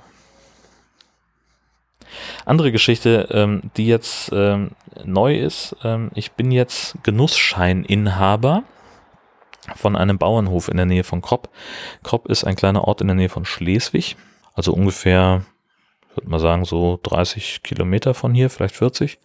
Andere 2.45 2.71
Geschichte, 2.71 3.27
ähm, 3.31 3.71
die 3.77 3.87
jetzt 3.87 4.31
ähm, 4.33 4.71
neu 5.03 5.37
ist, 5.37 5.75
ähm, 5.83 6.11
ich 6.15 6.33
bin 6.33 6.51
jetzt 6.51 6.95
Genussscheininhaber 7.03 8.63
von 9.75 9.95
einem 9.95 10.17
Bauernhof 10.17 10.69
in 10.69 10.77
der 10.77 10.85
Nähe 10.85 11.03
von 11.03 11.21
Kropp. 11.21 11.49
Kropp 12.03 12.27
ist 12.27 12.43
ein 12.43 12.55
kleiner 12.55 12.87
Ort 12.87 13.01
in 13.01 13.07
der 13.07 13.15
Nähe 13.15 13.29
von 13.29 13.45
Schleswig, 13.45 14.15
also 14.53 14.73
ungefähr, 14.73 15.43
würde 16.15 16.29
man 16.29 16.39
sagen, 16.39 16.65
so 16.65 16.99
30 17.03 17.63
Kilometer 17.63 18.13
von 18.13 18.33
hier, 18.33 18.49
vielleicht 18.49 18.75
40. 18.75 19.19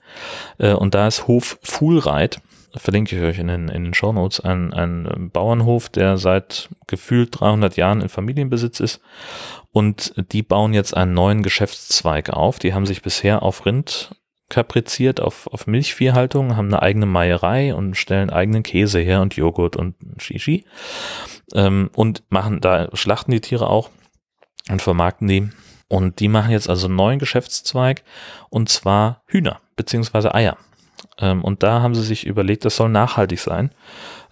Äh, 0.59 0.73
und 0.75 0.95
da 0.95 1.07
ist 1.07 1.27
Hof 1.27 1.59
Fuhlreit, 1.63 2.41
verlinke 2.77 3.17
ich 3.17 3.23
euch 3.23 3.39
in 3.39 3.49
den, 3.49 3.69
in 3.69 3.85
den 3.85 3.95
Show 3.95 4.13
Notes, 4.13 4.41
ein, 4.41 4.73
ein 4.73 5.31
Bauernhof, 5.31 5.89
der 5.89 6.19
seit 6.19 6.71
gefühlt 6.87 7.41
300 7.41 7.77
Jahren 7.77 8.01
in 8.01 8.09
Familienbesitz 8.09 8.81
ist. 8.81 9.01
Und 9.73 10.15
die 10.33 10.43
bauen 10.43 10.75
jetzt 10.75 10.97
einen 10.97 11.15
neuen 11.15 11.43
Geschäftszweig 11.43 12.31
auf. 12.31 12.59
Die 12.59 12.75
haben 12.75 12.87
sich 12.87 13.03
bisher 13.03 13.43
auf 13.43 13.67
Rind 13.67 14.15
kapriziert 14.53 15.19
auf, 15.19 15.47
auf 15.47 15.67
Milchviehhaltung, 15.67 16.57
haben 16.57 16.67
eine 16.67 16.83
eigene 16.83 17.07
Meierei 17.07 17.75
und 17.75 17.97
stellen 17.97 18.29
eigenen 18.29 18.63
Käse 18.63 18.99
her 18.99 19.23
und 19.23 19.35
Joghurt 19.35 19.77
und 19.77 19.95
Shishi. 20.19 20.67
Ähm, 21.55 21.89
und 21.95 22.23
machen 22.29 22.61
da, 22.61 22.91
schlachten 22.93 23.31
die 23.31 23.41
Tiere 23.41 23.69
auch 23.71 23.89
und 24.69 24.83
vermarkten 24.83 25.27
die. 25.27 25.49
Und 25.89 26.21
die 26.21 26.29
machen 26.29 26.51
jetzt 26.51 26.69
also 26.69 26.87
einen 26.87 26.97
neuen 26.97 27.19
Geschäftszweig 27.19 28.03
und 28.51 28.69
zwar 28.69 29.23
Hühner 29.27 29.61
beziehungsweise 29.75 30.35
Eier. 30.35 30.59
Ähm, 31.23 31.43
und 31.43 31.63
da 31.63 31.81
haben 31.81 31.95
sie 31.95 32.03
sich 32.03 32.27
überlegt, 32.27 32.67
das 32.67 32.77
soll 32.77 32.91
nachhaltig 32.91 33.39
sein 33.39 33.71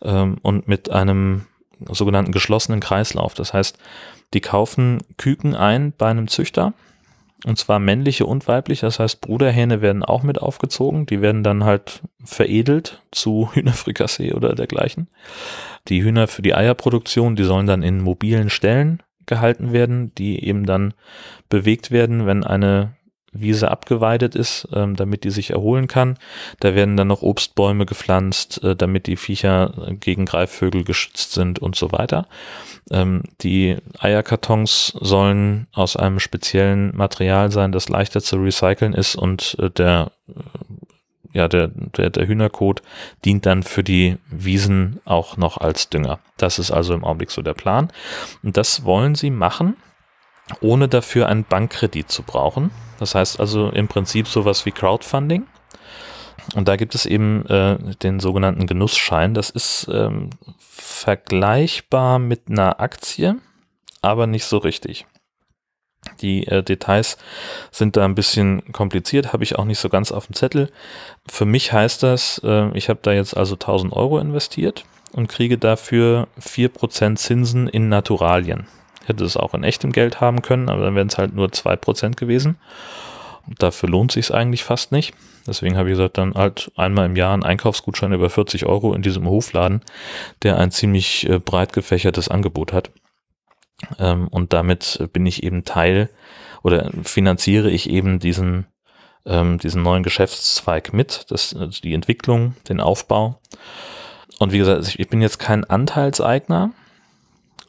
ähm, 0.02 0.36
und 0.42 0.68
mit 0.68 0.90
einem 0.90 1.46
sogenannten 1.88 2.32
geschlossenen 2.32 2.80
Kreislauf. 2.80 3.32
Das 3.32 3.54
heißt, 3.54 3.78
die 4.34 4.40
kaufen 4.40 4.98
Küken 5.16 5.54
ein 5.54 5.92
bei 5.96 6.10
einem 6.10 6.28
Züchter, 6.28 6.74
und 7.46 7.56
zwar 7.56 7.78
männliche 7.78 8.26
und 8.26 8.46
weibliche, 8.48 8.84
das 8.84 8.98
heißt 8.98 9.22
Bruderhähne 9.22 9.80
werden 9.80 10.04
auch 10.04 10.22
mit 10.22 10.42
aufgezogen. 10.42 11.06
Die 11.06 11.22
werden 11.22 11.42
dann 11.42 11.64
halt 11.64 12.02
veredelt 12.22 13.00
zu 13.12 13.50
Hühnerfrikassee 13.54 14.34
oder 14.34 14.54
dergleichen. 14.54 15.08
Die 15.88 16.02
Hühner 16.02 16.28
für 16.28 16.42
die 16.42 16.54
Eierproduktion, 16.54 17.36
die 17.36 17.44
sollen 17.44 17.66
dann 17.66 17.82
in 17.82 18.02
mobilen 18.02 18.50
Stellen 18.50 19.02
gehalten 19.24 19.72
werden, 19.72 20.14
die 20.16 20.44
eben 20.44 20.66
dann 20.66 20.92
bewegt 21.48 21.90
werden, 21.90 22.26
wenn 22.26 22.44
eine 22.44 22.94
Wiese 23.32 23.70
abgeweidet 23.70 24.34
ist, 24.34 24.68
ähm, 24.72 24.96
damit 24.96 25.24
die 25.24 25.30
sich 25.30 25.50
erholen 25.50 25.86
kann. 25.86 26.18
Da 26.58 26.74
werden 26.74 26.96
dann 26.96 27.08
noch 27.08 27.22
Obstbäume 27.22 27.86
gepflanzt, 27.86 28.62
äh, 28.64 28.74
damit 28.74 29.06
die 29.06 29.16
Viecher 29.16 29.72
gegen 30.00 30.26
Greifvögel 30.26 30.84
geschützt 30.84 31.32
sind 31.32 31.58
und 31.58 31.76
so 31.76 31.92
weiter. 31.92 32.26
Ähm, 32.90 33.22
die 33.40 33.76
Eierkartons 33.98 34.92
sollen 35.00 35.68
aus 35.72 35.96
einem 35.96 36.18
speziellen 36.18 36.96
Material 36.96 37.52
sein, 37.52 37.70
das 37.70 37.88
leichter 37.88 38.20
zu 38.20 38.36
recyceln 38.36 38.94
ist 38.94 39.14
und 39.14 39.56
äh, 39.60 39.70
der 39.70 40.10
äh, 40.28 40.32
ja, 41.32 41.46
der, 41.46 41.68
der, 41.68 42.10
der 42.10 42.26
Hühnerkot 42.26 42.82
dient 43.24 43.46
dann 43.46 43.62
für 43.62 43.84
die 43.84 44.16
Wiesen 44.30 45.00
auch 45.04 45.36
noch 45.36 45.58
als 45.58 45.88
Dünger. 45.88 46.18
Das 46.36 46.58
ist 46.58 46.72
also 46.72 46.92
im 46.92 47.04
Augenblick 47.04 47.30
so 47.30 47.40
der 47.40 47.54
Plan. 47.54 47.92
Und 48.42 48.56
das 48.56 48.84
wollen 48.84 49.14
sie 49.14 49.30
machen, 49.30 49.76
ohne 50.60 50.88
dafür 50.88 51.28
einen 51.28 51.44
Bankkredit 51.44 52.10
zu 52.10 52.24
brauchen. 52.24 52.72
Das 53.00 53.14
heißt 53.14 53.40
also 53.40 53.70
im 53.70 53.88
Prinzip 53.88 54.28
sowas 54.28 54.64
wie 54.66 54.70
Crowdfunding. 54.70 55.46
Und 56.54 56.68
da 56.68 56.76
gibt 56.76 56.94
es 56.94 57.06
eben 57.06 57.46
äh, 57.46 57.78
den 58.02 58.20
sogenannten 58.20 58.66
Genussschein. 58.66 59.34
Das 59.34 59.50
ist 59.50 59.88
ähm, 59.92 60.30
vergleichbar 60.58 62.18
mit 62.18 62.42
einer 62.48 62.80
Aktie, 62.80 63.36
aber 64.02 64.26
nicht 64.26 64.44
so 64.44 64.58
richtig. 64.58 65.06
Die 66.20 66.46
äh, 66.46 66.62
Details 66.62 67.18
sind 67.70 67.96
da 67.96 68.04
ein 68.04 68.14
bisschen 68.14 68.72
kompliziert, 68.72 69.32
habe 69.32 69.44
ich 69.44 69.56
auch 69.56 69.64
nicht 69.64 69.78
so 69.78 69.88
ganz 69.88 70.12
auf 70.12 70.26
dem 70.26 70.34
Zettel. 70.34 70.70
Für 71.26 71.44
mich 71.44 71.72
heißt 71.72 72.02
das, 72.02 72.40
äh, 72.44 72.70
ich 72.76 72.88
habe 72.88 73.00
da 73.02 73.12
jetzt 73.12 73.36
also 73.36 73.54
1000 73.54 73.92
Euro 73.92 74.18
investiert 74.18 74.84
und 75.12 75.28
kriege 75.28 75.58
dafür 75.58 76.28
4% 76.40 77.16
Zinsen 77.16 77.68
in 77.68 77.88
Naturalien. 77.88 78.66
Hätte 79.10 79.24
es 79.24 79.36
auch 79.36 79.54
in 79.54 79.64
echtem 79.64 79.90
Geld 79.90 80.20
haben 80.20 80.40
können, 80.40 80.68
aber 80.68 80.84
dann 80.84 80.94
wären 80.94 81.08
es 81.08 81.18
halt 81.18 81.34
nur 81.34 81.48
2% 81.48 82.14
gewesen. 82.14 82.58
Dafür 83.58 83.88
lohnt 83.88 84.12
sich 84.12 84.32
eigentlich 84.32 84.62
fast 84.62 84.92
nicht. 84.92 85.14
Deswegen 85.46 85.76
habe 85.76 85.88
ich 85.88 85.94
gesagt, 85.94 86.16
dann 86.16 86.34
halt 86.34 86.70
einmal 86.76 87.06
im 87.06 87.16
Jahr 87.16 87.34
einen 87.34 87.42
Einkaufsgutschein 87.42 88.12
über 88.12 88.30
40 88.30 88.66
Euro 88.66 88.94
in 88.94 89.02
diesem 89.02 89.26
Hofladen, 89.28 89.82
der 90.44 90.58
ein 90.58 90.70
ziemlich 90.70 91.28
äh, 91.28 91.40
breit 91.40 91.72
gefächertes 91.72 92.28
Angebot 92.28 92.72
hat. 92.72 92.92
Ähm, 93.98 94.28
und 94.28 94.52
damit 94.52 95.08
bin 95.12 95.26
ich 95.26 95.42
eben 95.42 95.64
Teil 95.64 96.08
oder 96.62 96.90
finanziere 97.02 97.68
ich 97.68 97.90
eben 97.90 98.20
diesen, 98.20 98.66
ähm, 99.26 99.58
diesen 99.58 99.82
neuen 99.82 100.04
Geschäftszweig 100.04 100.92
mit, 100.92 101.26
das, 101.30 101.56
also 101.56 101.80
die 101.80 101.94
Entwicklung, 101.94 102.54
den 102.68 102.80
Aufbau. 102.80 103.40
Und 104.38 104.52
wie 104.52 104.58
gesagt, 104.58 104.94
ich 104.96 105.08
bin 105.08 105.20
jetzt 105.20 105.40
kein 105.40 105.64
Anteilseigner 105.64 106.70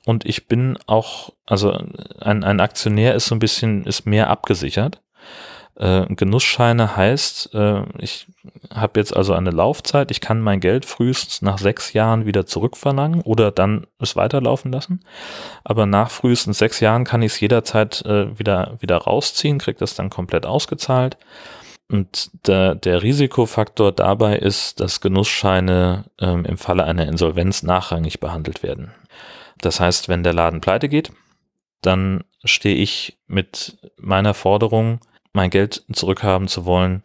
und 0.06 0.26
ich 0.26 0.48
bin 0.48 0.78
auch, 0.88 1.32
also 1.46 1.72
ein, 2.20 2.44
ein 2.44 2.60
Aktionär 2.60 3.16
ist 3.16 3.28
so 3.28 3.36
ein 3.36 3.40
bisschen, 3.40 3.86
ist 3.86 4.06
mehr 4.06 4.30
abgesichert. 4.30 5.02
Äh, 5.76 6.06
Genussscheine 6.14 6.96
heißt, 6.96 7.54
äh, 7.54 7.84
ich 8.00 8.28
habe 8.74 9.00
jetzt 9.00 9.16
also 9.16 9.34
eine 9.34 9.52
Laufzeit, 9.52 10.12
ich 10.12 10.20
kann 10.20 10.42
mein 10.42 10.60
Geld 10.60 10.86
frühestens 10.86 11.42
nach 11.42 11.60
sechs 11.60 11.94
Jahren 11.94 12.26
wieder 12.26 12.46
zurückverlangen 12.46 13.22
oder 13.22 13.52
dann 13.52 13.88
es 14.00 14.16
weiterlaufen 14.16 14.72
lassen. 14.72 15.02
Aber 15.64 15.86
nach 15.86 16.12
frühestens 16.12 16.58
sechs 16.58 16.80
Jahren 16.80 17.04
kann 17.04 17.22
ich 17.22 17.34
es 17.34 17.40
jederzeit 17.40 18.04
äh, 18.06 18.38
wieder, 18.38 18.78
wieder 18.80 18.98
rausziehen, 18.98 19.60
kriege 19.60 19.80
das 19.80 19.96
dann 19.96 20.10
komplett 20.10 20.46
ausgezahlt. 20.46 21.18
Und 21.90 22.48
der, 22.48 22.76
der 22.76 23.04
Risikofaktor 23.04 23.92
dabei 23.92 24.38
ist, 24.38 24.80
dass 24.80 25.02
Genussscheine 25.02 26.06
ähm, 26.20 26.46
im 26.46 26.58
Falle 26.58 26.86
einer 26.86 27.08
Insolvenz 27.08 27.64
nachrangig 27.64 28.20
behandelt 28.20 28.64
werden. 28.64 28.92
Das 29.62 29.80
heißt, 29.80 30.10
wenn 30.10 30.24
der 30.24 30.34
Laden 30.34 30.62
pleite 30.62 30.90
geht, 30.90 31.12
dann 31.82 32.24
stehe 32.44 32.76
ich 32.76 33.18
mit 33.28 33.78
meiner 33.98 34.34
Forderung 34.34 35.00
mein 35.34 35.50
Geld 35.50 35.84
zurückhaben 35.94 36.48
zu 36.48 36.66
wollen, 36.66 37.04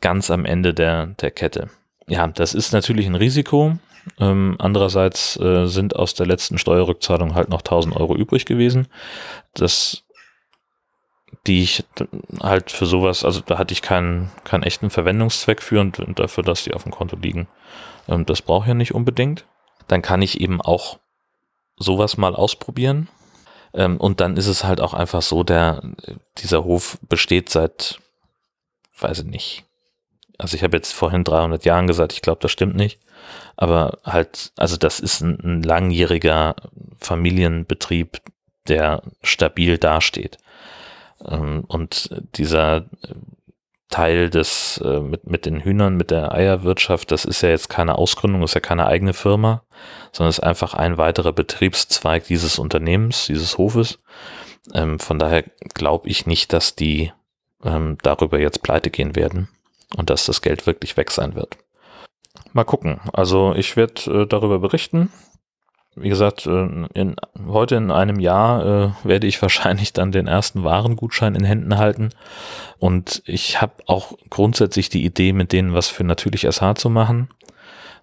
ganz 0.00 0.30
am 0.30 0.44
Ende 0.44 0.74
der, 0.74 1.06
der 1.06 1.30
Kette. 1.30 1.70
Ja, 2.06 2.26
das 2.26 2.54
ist 2.54 2.72
natürlich 2.72 3.06
ein 3.06 3.14
Risiko. 3.14 3.78
Ähm, 4.18 4.56
andererseits 4.58 5.38
äh, 5.38 5.66
sind 5.66 5.94
aus 5.96 6.14
der 6.14 6.26
letzten 6.26 6.56
Steuerrückzahlung 6.56 7.34
halt 7.34 7.50
noch 7.50 7.60
1000 7.60 7.94
Euro 7.96 8.16
übrig 8.16 8.46
gewesen. 8.46 8.86
Das, 9.54 10.04
die 11.46 11.62
ich 11.62 11.84
halt 12.40 12.70
für 12.70 12.86
sowas, 12.86 13.24
also 13.24 13.40
da 13.40 13.58
hatte 13.58 13.72
ich 13.72 13.82
keinen, 13.82 14.30
keinen 14.44 14.62
echten 14.62 14.88
Verwendungszweck 14.88 15.62
für 15.62 15.80
und, 15.80 16.00
dafür, 16.18 16.44
dass 16.44 16.64
die 16.64 16.72
auf 16.72 16.84
dem 16.84 16.92
Konto 16.92 17.16
liegen. 17.16 17.48
Ähm, 18.08 18.24
das 18.24 18.40
brauche 18.40 18.64
ich 18.64 18.68
ja 18.68 18.74
nicht 18.74 18.94
unbedingt. 18.94 19.44
Dann 19.88 20.00
kann 20.00 20.22
ich 20.22 20.40
eben 20.40 20.60
auch 20.60 20.98
sowas 21.78 22.16
mal 22.16 22.34
ausprobieren. 22.34 23.08
Ähm, 23.74 23.98
und 23.98 24.20
dann 24.20 24.36
ist 24.36 24.46
es 24.46 24.64
halt 24.64 24.80
auch 24.80 24.94
einfach 24.94 25.22
so, 25.22 25.44
der, 25.44 25.82
dieser 26.38 26.64
Hof 26.64 26.98
besteht 27.08 27.50
seit, 27.50 28.00
weiß 28.98 29.20
ich 29.20 29.26
nicht. 29.26 29.64
Also 30.38 30.56
ich 30.56 30.62
habe 30.62 30.76
jetzt 30.76 30.92
vorhin 30.92 31.24
300 31.24 31.64
Jahren 31.64 31.86
gesagt, 31.86 32.12
ich 32.12 32.22
glaube, 32.22 32.40
das 32.40 32.52
stimmt 32.52 32.76
nicht. 32.76 33.00
Aber 33.56 33.98
halt, 34.04 34.52
also 34.56 34.76
das 34.76 35.00
ist 35.00 35.20
ein, 35.20 35.38
ein 35.42 35.62
langjähriger 35.62 36.54
Familienbetrieb, 36.98 38.22
der 38.68 39.02
stabil 39.22 39.78
dasteht. 39.78 40.38
Ähm, 41.26 41.64
und 41.66 42.10
dieser 42.36 42.86
Teil 43.88 44.28
des, 44.28 44.80
äh, 44.84 45.00
mit, 45.00 45.26
mit 45.26 45.46
den 45.46 45.60
Hühnern, 45.60 45.96
mit 45.96 46.10
der 46.10 46.32
Eierwirtschaft, 46.32 47.10
das 47.10 47.24
ist 47.24 47.42
ja 47.42 47.48
jetzt 47.48 47.68
keine 47.68 47.96
Ausgründung, 47.96 48.42
ist 48.42 48.54
ja 48.54 48.60
keine 48.60 48.86
eigene 48.86 49.14
Firma, 49.14 49.62
sondern 50.12 50.30
ist 50.30 50.40
einfach 50.40 50.74
ein 50.74 50.98
weiterer 50.98 51.32
Betriebszweig 51.32 52.24
dieses 52.24 52.58
Unternehmens, 52.58 53.26
dieses 53.26 53.56
Hofes. 53.56 53.98
Ähm, 54.74 54.98
von 54.98 55.18
daher 55.18 55.44
glaube 55.74 56.08
ich 56.08 56.26
nicht, 56.26 56.52
dass 56.52 56.74
die 56.74 57.12
ähm, 57.64 57.96
darüber 58.02 58.38
jetzt 58.38 58.62
pleite 58.62 58.90
gehen 58.90 59.16
werden 59.16 59.48
und 59.96 60.10
dass 60.10 60.26
das 60.26 60.42
Geld 60.42 60.66
wirklich 60.66 60.96
weg 60.96 61.10
sein 61.10 61.34
wird. 61.34 61.56
Mal 62.52 62.64
gucken. 62.64 63.00
Also 63.12 63.54
ich 63.54 63.76
werde 63.76 64.22
äh, 64.22 64.26
darüber 64.26 64.58
berichten 64.58 65.10
wie 66.00 66.08
gesagt, 66.08 66.46
äh, 66.46 66.68
in, 66.94 67.16
heute 67.46 67.76
in 67.76 67.90
einem 67.90 68.20
Jahr 68.20 68.64
äh, 68.64 68.90
werde 69.04 69.26
ich 69.26 69.40
wahrscheinlich 69.42 69.92
dann 69.92 70.12
den 70.12 70.26
ersten 70.26 70.64
Warengutschein 70.64 71.34
in 71.34 71.44
Händen 71.44 71.78
halten. 71.78 72.10
Und 72.78 73.22
ich 73.26 73.60
habe 73.60 73.74
auch 73.86 74.12
grundsätzlich 74.30 74.88
die 74.88 75.04
Idee, 75.04 75.32
mit 75.32 75.52
denen 75.52 75.74
was 75.74 75.88
für 75.88 76.04
natürlich 76.04 76.42
SH 76.42 76.76
zu 76.76 76.90
machen, 76.90 77.28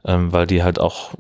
ähm, 0.06 0.32
weil 0.32 0.48
die 0.48 0.64
halt 0.64 0.80
auch 0.80 1.14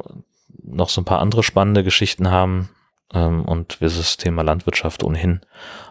noch 0.63 0.89
so 0.89 1.01
ein 1.01 1.05
paar 1.05 1.19
andere 1.19 1.43
spannende 1.43 1.83
Geschichten 1.83 2.31
haben 2.31 2.69
ähm, 3.13 3.45
und 3.45 3.81
wir 3.81 3.87
das 3.87 4.17
Thema 4.17 4.41
Landwirtschaft 4.41 5.03
ohnehin 5.03 5.41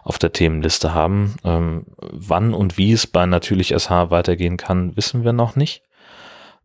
auf 0.02 0.18
der 0.18 0.32
Themenliste 0.32 0.94
haben. 0.94 1.36
Ähm, 1.44 1.86
wann 1.98 2.54
und 2.54 2.76
wie 2.76 2.92
es 2.92 3.06
bei 3.06 3.26
natürlich 3.26 3.74
SH 3.76 4.10
weitergehen 4.10 4.56
kann, 4.56 4.96
wissen 4.96 5.24
wir 5.24 5.32
noch 5.32 5.56
nicht. 5.56 5.82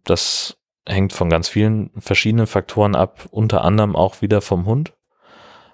Das 0.04 0.59
hängt 0.88 1.14
von 1.14 1.30
ganz 1.30 1.48
vielen 1.50 1.92
verschiedenen 1.98 2.48
Faktoren 2.48 2.96
ab, 2.96 3.28
unter 3.32 3.64
anderem 3.64 3.96
auch 3.96 4.22
wieder 4.22 4.42
vom 4.42 4.66
Hund. 4.66 4.94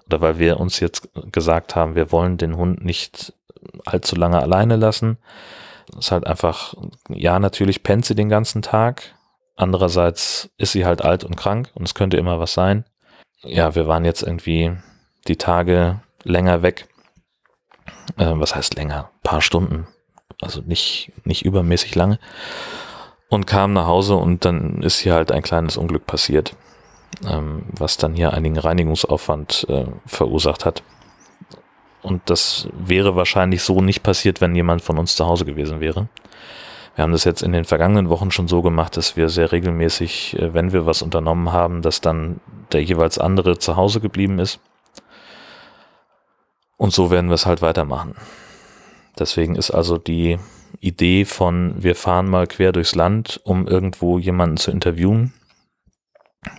Oder 0.06 0.20
weil 0.20 0.38
wir 0.38 0.60
uns 0.60 0.80
jetzt 0.80 1.08
gesagt 1.32 1.74
haben, 1.74 1.94
wir 1.94 2.12
wollen 2.12 2.36
den 2.36 2.56
Hund 2.56 2.84
nicht 2.84 3.34
allzu 3.84 4.14
lange 4.14 4.40
alleine 4.40 4.76
lassen. 4.76 5.18
Das 5.88 6.06
ist 6.06 6.12
halt 6.12 6.26
einfach, 6.26 6.74
ja, 7.08 7.38
natürlich 7.38 7.82
pennt 7.82 8.04
sie 8.04 8.14
den 8.14 8.28
ganzen 8.28 8.62
Tag. 8.62 9.14
Andererseits 9.56 10.50
ist 10.58 10.72
sie 10.72 10.84
halt 10.84 11.02
alt 11.02 11.24
und 11.24 11.36
krank 11.36 11.70
und 11.74 11.84
es 11.84 11.94
könnte 11.94 12.18
immer 12.18 12.38
was 12.38 12.52
sein. 12.52 12.84
Ja, 13.42 13.74
wir 13.74 13.86
waren 13.86 14.04
jetzt 14.04 14.22
irgendwie 14.22 14.76
die 15.28 15.36
Tage 15.36 16.00
länger 16.22 16.62
weg. 16.62 16.88
Äh, 18.16 18.32
was 18.34 18.54
heißt 18.54 18.74
länger? 18.74 19.10
Ein 19.14 19.22
paar 19.22 19.40
Stunden. 19.40 19.86
Also 20.40 20.60
nicht, 20.60 21.12
nicht 21.24 21.44
übermäßig 21.44 21.94
lange 21.94 22.18
und 23.28 23.46
kam 23.46 23.72
nach 23.72 23.86
Hause 23.86 24.16
und 24.16 24.44
dann 24.44 24.82
ist 24.82 24.98
hier 24.98 25.14
halt 25.14 25.32
ein 25.32 25.42
kleines 25.42 25.76
Unglück 25.76 26.06
passiert, 26.06 26.54
ähm, 27.28 27.62
was 27.70 27.96
dann 27.96 28.14
hier 28.14 28.32
einigen 28.32 28.58
Reinigungsaufwand 28.58 29.66
äh, 29.68 29.86
verursacht 30.06 30.64
hat. 30.64 30.82
Und 32.02 32.22
das 32.26 32.68
wäre 32.72 33.16
wahrscheinlich 33.16 33.62
so 33.62 33.80
nicht 33.80 34.02
passiert, 34.02 34.40
wenn 34.40 34.54
jemand 34.54 34.82
von 34.82 34.98
uns 34.98 35.16
zu 35.16 35.26
Hause 35.26 35.44
gewesen 35.44 35.80
wäre. 35.80 36.08
Wir 36.94 37.02
haben 37.02 37.12
das 37.12 37.24
jetzt 37.24 37.42
in 37.42 37.52
den 37.52 37.64
vergangenen 37.64 38.08
Wochen 38.08 38.30
schon 38.30 38.48
so 38.48 38.62
gemacht, 38.62 38.96
dass 38.96 39.16
wir 39.16 39.28
sehr 39.28 39.52
regelmäßig, 39.52 40.38
äh, 40.38 40.54
wenn 40.54 40.72
wir 40.72 40.86
was 40.86 41.02
unternommen 41.02 41.52
haben, 41.52 41.82
dass 41.82 42.00
dann 42.00 42.40
der 42.72 42.82
jeweils 42.82 43.18
andere 43.18 43.58
zu 43.58 43.76
Hause 43.76 44.00
geblieben 44.00 44.38
ist. 44.38 44.60
Und 46.78 46.92
so 46.92 47.10
werden 47.10 47.28
wir 47.28 47.34
es 47.34 47.46
halt 47.46 47.62
weitermachen. 47.62 48.14
Deswegen 49.18 49.56
ist 49.56 49.70
also 49.70 49.98
die 49.98 50.38
Idee 50.80 51.24
von, 51.24 51.74
wir 51.82 51.94
fahren 51.94 52.28
mal 52.28 52.46
quer 52.46 52.72
durchs 52.72 52.94
Land, 52.94 53.40
um 53.44 53.66
irgendwo 53.66 54.18
jemanden 54.18 54.56
zu 54.56 54.70
interviewen. 54.70 55.32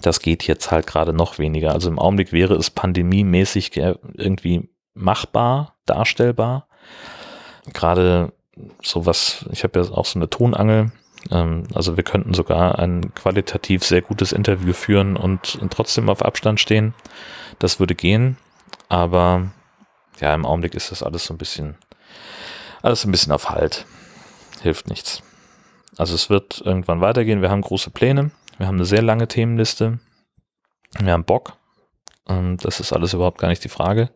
Das 0.01 0.19
geht 0.19 0.45
jetzt 0.47 0.71
halt 0.71 0.87
gerade 0.87 1.13
noch 1.13 1.39
weniger. 1.39 1.71
Also 1.71 1.89
im 1.89 1.99
Augenblick 1.99 2.33
wäre 2.33 2.55
es 2.55 2.69
pandemiemäßig 2.69 3.77
irgendwie 3.77 4.69
machbar, 4.93 5.75
darstellbar. 5.85 6.67
Gerade 7.73 8.33
sowas, 8.81 9.45
ich 9.51 9.63
habe 9.63 9.79
ja 9.79 9.91
auch 9.91 10.05
so 10.05 10.19
eine 10.19 10.29
Tonangel. 10.29 10.91
Ähm, 11.31 11.63
also 11.73 11.95
wir 11.95 12.03
könnten 12.03 12.33
sogar 12.33 12.79
ein 12.79 13.13
qualitativ 13.13 13.83
sehr 13.83 14.01
gutes 14.01 14.31
Interview 14.31 14.73
führen 14.73 15.15
und 15.15 15.59
trotzdem 15.69 16.09
auf 16.09 16.23
Abstand 16.23 16.59
stehen. 16.59 16.93
Das 17.59 17.79
würde 17.79 17.95
gehen. 17.95 18.37
Aber 18.89 19.51
ja, 20.19 20.33
im 20.33 20.45
Augenblick 20.45 20.75
ist 20.75 20.91
das 20.91 21.03
alles 21.03 21.25
so 21.25 21.33
ein 21.33 21.37
bisschen, 21.37 21.75
alles 22.81 23.05
ein 23.05 23.11
bisschen 23.11 23.33
auf 23.33 23.49
Halt 23.49 23.85
hilft 24.61 24.89
nichts. 24.89 25.23
Also 25.97 26.15
es 26.15 26.29
wird 26.29 26.61
irgendwann 26.63 27.01
weitergehen. 27.01 27.41
Wir 27.41 27.49
haben 27.49 27.61
große 27.61 27.89
Pläne. 27.89 28.31
Wir 28.57 28.67
haben 28.67 28.75
eine 28.75 28.85
sehr 28.85 29.01
lange 29.01 29.27
Themenliste. 29.27 29.99
Wir 30.99 31.13
haben 31.13 31.23
Bock. 31.23 31.57
Und 32.25 32.65
das 32.65 32.79
ist 32.79 32.93
alles 32.93 33.13
überhaupt 33.13 33.39
gar 33.39 33.47
nicht 33.47 33.63
die 33.63 33.69
Frage. 33.69 34.09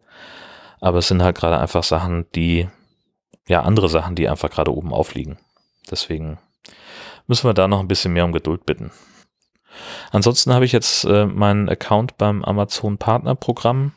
Aber 0.80 1.00
es 1.00 1.08
sind 1.08 1.24
halt 1.24 1.38
gerade 1.38 1.60
einfach 1.60 1.84
Sachen, 1.84 2.26
die, 2.36 2.68
ja, 3.48 3.62
andere 3.62 3.90
Sachen, 3.90 4.16
die 4.16 4.28
einfach 4.28 4.50
gerade 4.50 4.74
oben 4.74 4.94
aufliegen. 4.94 5.38
Deswegen 5.90 6.40
müssen 7.28 7.48
wir 7.48 7.54
da 7.54 7.68
noch 7.68 7.80
ein 7.80 7.88
bisschen 7.88 8.14
mehr 8.14 8.26
um 8.26 8.32
Geduld 8.32 8.66
bitten. 8.66 8.92
Ansonsten 10.12 10.54
habe 10.54 10.66
ich 10.66 10.72
jetzt 10.72 11.06
äh, 11.06 11.26
meinen 11.26 11.70
Account 11.70 12.18
beim 12.18 12.44
Amazon 12.44 12.98
Partner 12.98 13.36
Programm 13.36 13.94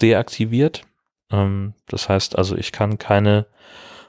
deaktiviert. 0.00 0.82
Ähm, 1.30 1.74
das 1.88 2.08
heißt 2.08 2.38
also, 2.38 2.56
ich 2.56 2.72
kann 2.72 2.98
keine 2.98 3.46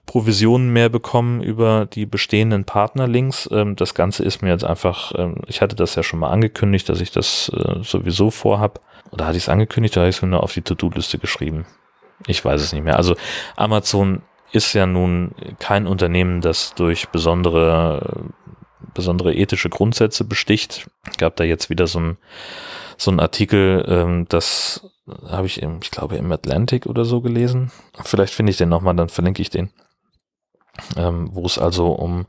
Provisionen 0.06 0.74
mehr 0.74 0.90
bekommen 0.90 1.42
über 1.42 1.86
die 1.86 2.06
bestehenden 2.06 2.66
Partnerlinks. 2.66 3.50
Ähm, 3.52 3.76
das 3.76 3.94
Ganze 3.94 4.24
ist 4.24 4.42
mir 4.42 4.50
jetzt 4.50 4.64
einfach, 4.64 5.14
ähm, 5.16 5.38
ich 5.48 5.62
hatte 5.62 5.76
das 5.76 5.96
ja 5.96 6.04
schon 6.04 6.20
mal 6.20 6.30
angekündigt, 6.30 6.90
dass 6.90 7.02
ich 7.02 7.12
das 7.12 7.50
äh, 7.56 7.84
sowieso 7.84 8.32
vorhab. 8.32 8.82
Oder 9.12 9.28
hatte 9.28 9.38
ich 9.38 9.44
es 9.44 9.50
angekündigt 9.50 9.96
oder 9.96 10.04
habe 10.04 10.10
ich 10.10 10.18
es 10.18 10.22
mir 10.22 10.30
nur 10.30 10.44
auf 10.44 10.54
die 10.54 10.62
To-Do-Liste 10.62 11.18
geschrieben? 11.18 11.66
Ich 12.28 12.44
weiß 12.44 12.62
es 12.62 12.74
nicht 12.74 12.84
mehr. 12.84 12.98
Also 12.98 13.16
Amazon 13.56 14.22
ist 14.52 14.74
ja 14.74 14.86
nun 14.86 15.32
kein 15.60 15.88
Unternehmen, 15.88 16.42
das 16.42 16.74
durch 16.76 17.10
besondere, 17.10 18.30
besondere 18.94 19.34
ethische 19.34 19.70
Grundsätze 19.70 20.24
besticht. 20.24 20.90
Gab 21.18 21.36
da 21.36 21.44
jetzt 21.44 21.70
wieder 21.70 21.88
so 21.88 22.00
ein, 22.00 22.18
so 22.98 23.12
ein 23.12 23.20
Artikel, 23.20 23.86
ähm, 23.88 24.26
das 24.30 24.88
habe 25.30 25.48
ich 25.48 25.62
im, 25.62 25.80
ich 25.82 25.92
glaube, 25.92 26.18
im 26.18 26.32
Atlantic 26.32 26.86
oder 26.86 27.06
so 27.06 27.22
gelesen. 27.22 27.72
Vielleicht 28.04 28.34
finde 28.34 28.52
ich 28.52 28.58
den 28.58 28.70
nochmal, 28.70 28.96
dann 28.96 29.10
verlinke 29.10 29.42
ich 29.42 29.50
den. 29.50 29.72
Ähm, 30.96 31.30
wo 31.34 31.46
es 31.46 31.58
also 31.58 31.92
um 31.92 32.26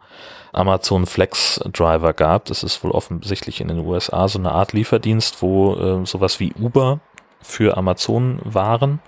Amazon 0.53 1.07
Flex 1.07 1.61
Driver 1.73 2.13
gab. 2.13 2.47
Das 2.47 2.63
ist 2.63 2.83
wohl 2.85 2.91
offensichtlich 2.91 3.61
in 3.61 3.69
den 3.69 3.81
USA 3.81 4.29
so 4.29 4.39
eine 4.39 4.53
Art 4.53 4.73
Lieferdienst, 4.73 5.43
wo 5.43 5.75
äh, 5.75 6.07
sowas 6.07 6.41
wie 6.41 6.53
Uber 6.53 7.01
für 7.41 7.77
Amazon 7.77 8.41
waren. 8.45 9.01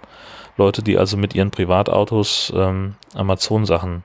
Leute, 0.57 0.83
die 0.83 0.99
also 0.99 1.17
mit 1.17 1.35
ihren 1.35 1.51
Privatautos 1.51 2.53
ähm, 2.55 2.95
Amazon-Sachen 3.15 4.05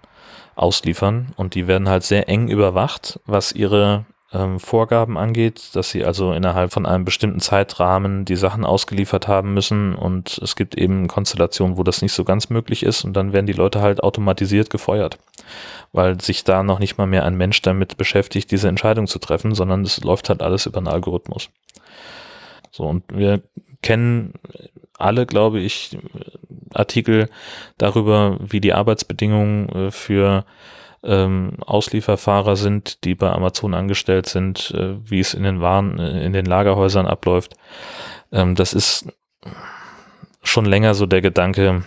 ausliefern 0.56 1.34
und 1.38 1.56
die 1.56 1.68
werden 1.68 1.88
halt 1.88 2.04
sehr 2.04 2.28
eng 2.28 2.48
überwacht, 2.48 3.20
was 3.26 3.52
ihre 3.52 4.06
ähm, 4.32 4.60
Vorgaben 4.60 5.18
angeht, 5.18 5.76
dass 5.76 5.90
sie 5.90 6.06
also 6.06 6.34
innerhalb 6.34 6.72
von 6.72 6.86
einem 6.86 7.06
bestimmten 7.06 7.40
Zeitrahmen 7.40 8.26
die 8.26 8.36
Sachen 8.36 8.64
ausgeliefert 8.64 9.28
haben 9.28 9.54
müssen 9.54 9.96
und 9.96 10.40
es 10.44 10.56
gibt 10.56 10.76
eben 10.76 11.08
Konstellationen, 11.08 11.78
wo 11.78 11.84
das 11.84 12.02
nicht 12.02 12.14
so 12.14 12.24
ganz 12.24 12.50
möglich 12.50 12.84
ist 12.84 13.04
und 13.04 13.14
dann 13.14 13.34
werden 13.34 13.48
die 13.48 13.54
Leute 13.54 13.82
halt 13.82 14.04
automatisiert 14.04 14.70
gefeuert, 14.70 15.18
weil 15.94 16.22
sich 16.22 16.44
da 16.44 16.62
noch 16.62 16.80
nicht 16.80 16.98
mal 16.98 17.08
mehr 17.08 17.26
ein 17.26 17.36
Mensch 17.36 17.62
damit 17.62 17.98
beschäftigt, 17.98 18.52
diese 18.52 18.68
Entscheidung 18.68 19.08
zu 19.08 19.20
treffen, 19.20 19.56
sondern 19.56 19.82
es 19.82 20.04
läuft 20.04 20.30
halt 20.30 20.42
alles 20.42 20.68
über 20.68 20.78
einen 20.78 20.88
Algorithmus. 20.88 21.50
So, 22.72 22.84
und 22.84 23.04
wir 23.12 23.42
kennen 23.82 24.34
alle, 24.98 25.26
glaube 25.26 25.60
ich, 25.60 25.98
Artikel 26.74 27.30
darüber, 27.78 28.38
wie 28.42 28.62
die 28.62 28.74
Arbeitsbedingungen 28.74 29.70
äh, 29.70 29.92
für 29.92 30.46
ähm, 31.04 31.54
Auslieferfahrer 31.66 32.56
sind, 32.56 33.04
die 33.04 33.16
bei 33.16 33.32
Amazon 33.32 33.74
angestellt 33.74 34.28
sind, 34.28 34.72
äh, 34.72 34.96
wie 35.04 35.20
es 35.20 35.34
in 35.34 35.44
den 35.44 35.62
Waren, 35.62 36.00
äh, 36.00 36.24
in 36.24 36.34
den 36.34 36.46
Lagerhäusern 36.46 37.08
abläuft. 37.08 37.56
Ähm, 38.32 38.56
das 38.56 38.74
ist 38.74 39.08
schon 40.44 40.66
länger 40.66 40.94
so 40.94 41.06
der 41.06 41.22
Gedanke, 41.22 41.84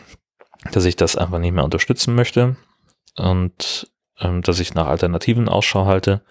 dass 0.73 0.85
ich 0.85 0.97
das 0.97 1.17
einfach 1.17 1.39
nicht 1.39 1.53
mehr 1.53 1.65
unterstützen 1.65 2.15
möchte 2.15 2.57
und 3.17 3.91
ähm, 4.21 4.43
dass 4.43 4.61
ich 4.61 4.75
nach 4.75 4.87
Alternativen 4.87 5.49
Ausschau 5.49 5.87
halte. 5.87 6.23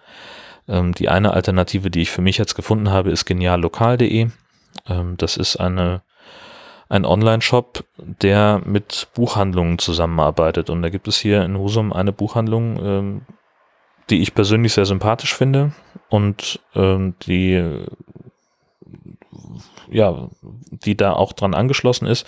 Ähm, 0.68 0.94
die 0.94 1.10
eine 1.10 1.34
Alternative, 1.34 1.92
die 1.92 2.02
ich 2.02 2.12
für 2.12 2.22
mich 2.22 2.38
jetzt 2.38 2.56
gefunden 2.56 2.90
habe, 2.90 3.12
ist 3.12 3.26
geniallokal.de. 3.26 4.30
Ähm, 4.88 5.18
das 5.18 5.38
ist 5.38 5.58
eine 5.58 6.02
ein 6.92 7.06
Online-Shop, 7.06 7.86
der 7.98 8.62
mit 8.66 9.08
Buchhandlungen 9.14 9.80
zusammenarbeitet. 9.80 10.70
Und 10.70 10.82
da 10.82 10.90
gibt 10.90 11.08
es 11.08 11.18
hier 11.18 11.42
in 11.44 11.58
Husum 11.58 11.94
eine 11.94 12.12
Buchhandlung, 12.12 12.86
ähm, 12.86 13.22
die 14.10 14.22
ich 14.22 14.36
persönlich 14.36 14.74
sehr 14.74 14.86
sympathisch 14.86 15.34
finde 15.34 15.72
und 16.10 16.60
ähm, 16.76 17.16
die 17.26 17.86
ja, 19.90 20.30
die 20.70 20.98
da 20.98 21.14
auch 21.14 21.32
dran 21.32 21.54
angeschlossen 21.54 22.08
ist. 22.08 22.28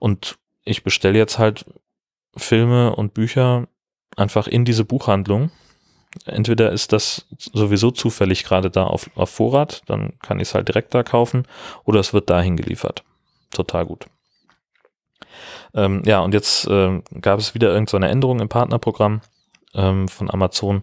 Und 0.00 0.36
ich 0.64 0.82
bestelle 0.82 1.18
jetzt 1.18 1.38
halt 1.38 1.64
Filme 2.36 2.96
und 2.96 3.14
Bücher 3.14 3.68
einfach 4.16 4.48
in 4.48 4.64
diese 4.64 4.84
Buchhandlung. 4.84 5.52
Entweder 6.24 6.72
ist 6.72 6.92
das 6.92 7.28
sowieso 7.38 7.92
zufällig 7.92 8.42
gerade 8.42 8.68
da 8.68 8.84
auf, 8.84 9.10
auf 9.14 9.30
Vorrat, 9.30 9.82
dann 9.86 10.18
kann 10.18 10.40
ich 10.40 10.48
es 10.48 10.54
halt 10.54 10.66
direkt 10.66 10.92
da 10.92 11.04
kaufen, 11.04 11.46
oder 11.84 12.00
es 12.00 12.12
wird 12.12 12.28
dahin 12.30 12.56
geliefert 12.56 13.04
total 13.52 13.86
gut. 13.86 14.06
Ähm, 15.74 16.02
ja, 16.04 16.20
und 16.20 16.34
jetzt 16.34 16.66
ähm, 16.70 17.02
gab 17.20 17.38
es 17.38 17.54
wieder 17.54 17.68
irgendeine 17.68 18.06
so 18.06 18.12
Änderung 18.12 18.40
im 18.40 18.48
Partnerprogramm 18.48 19.22
ähm, 19.74 20.08
von 20.08 20.30
Amazon, 20.30 20.82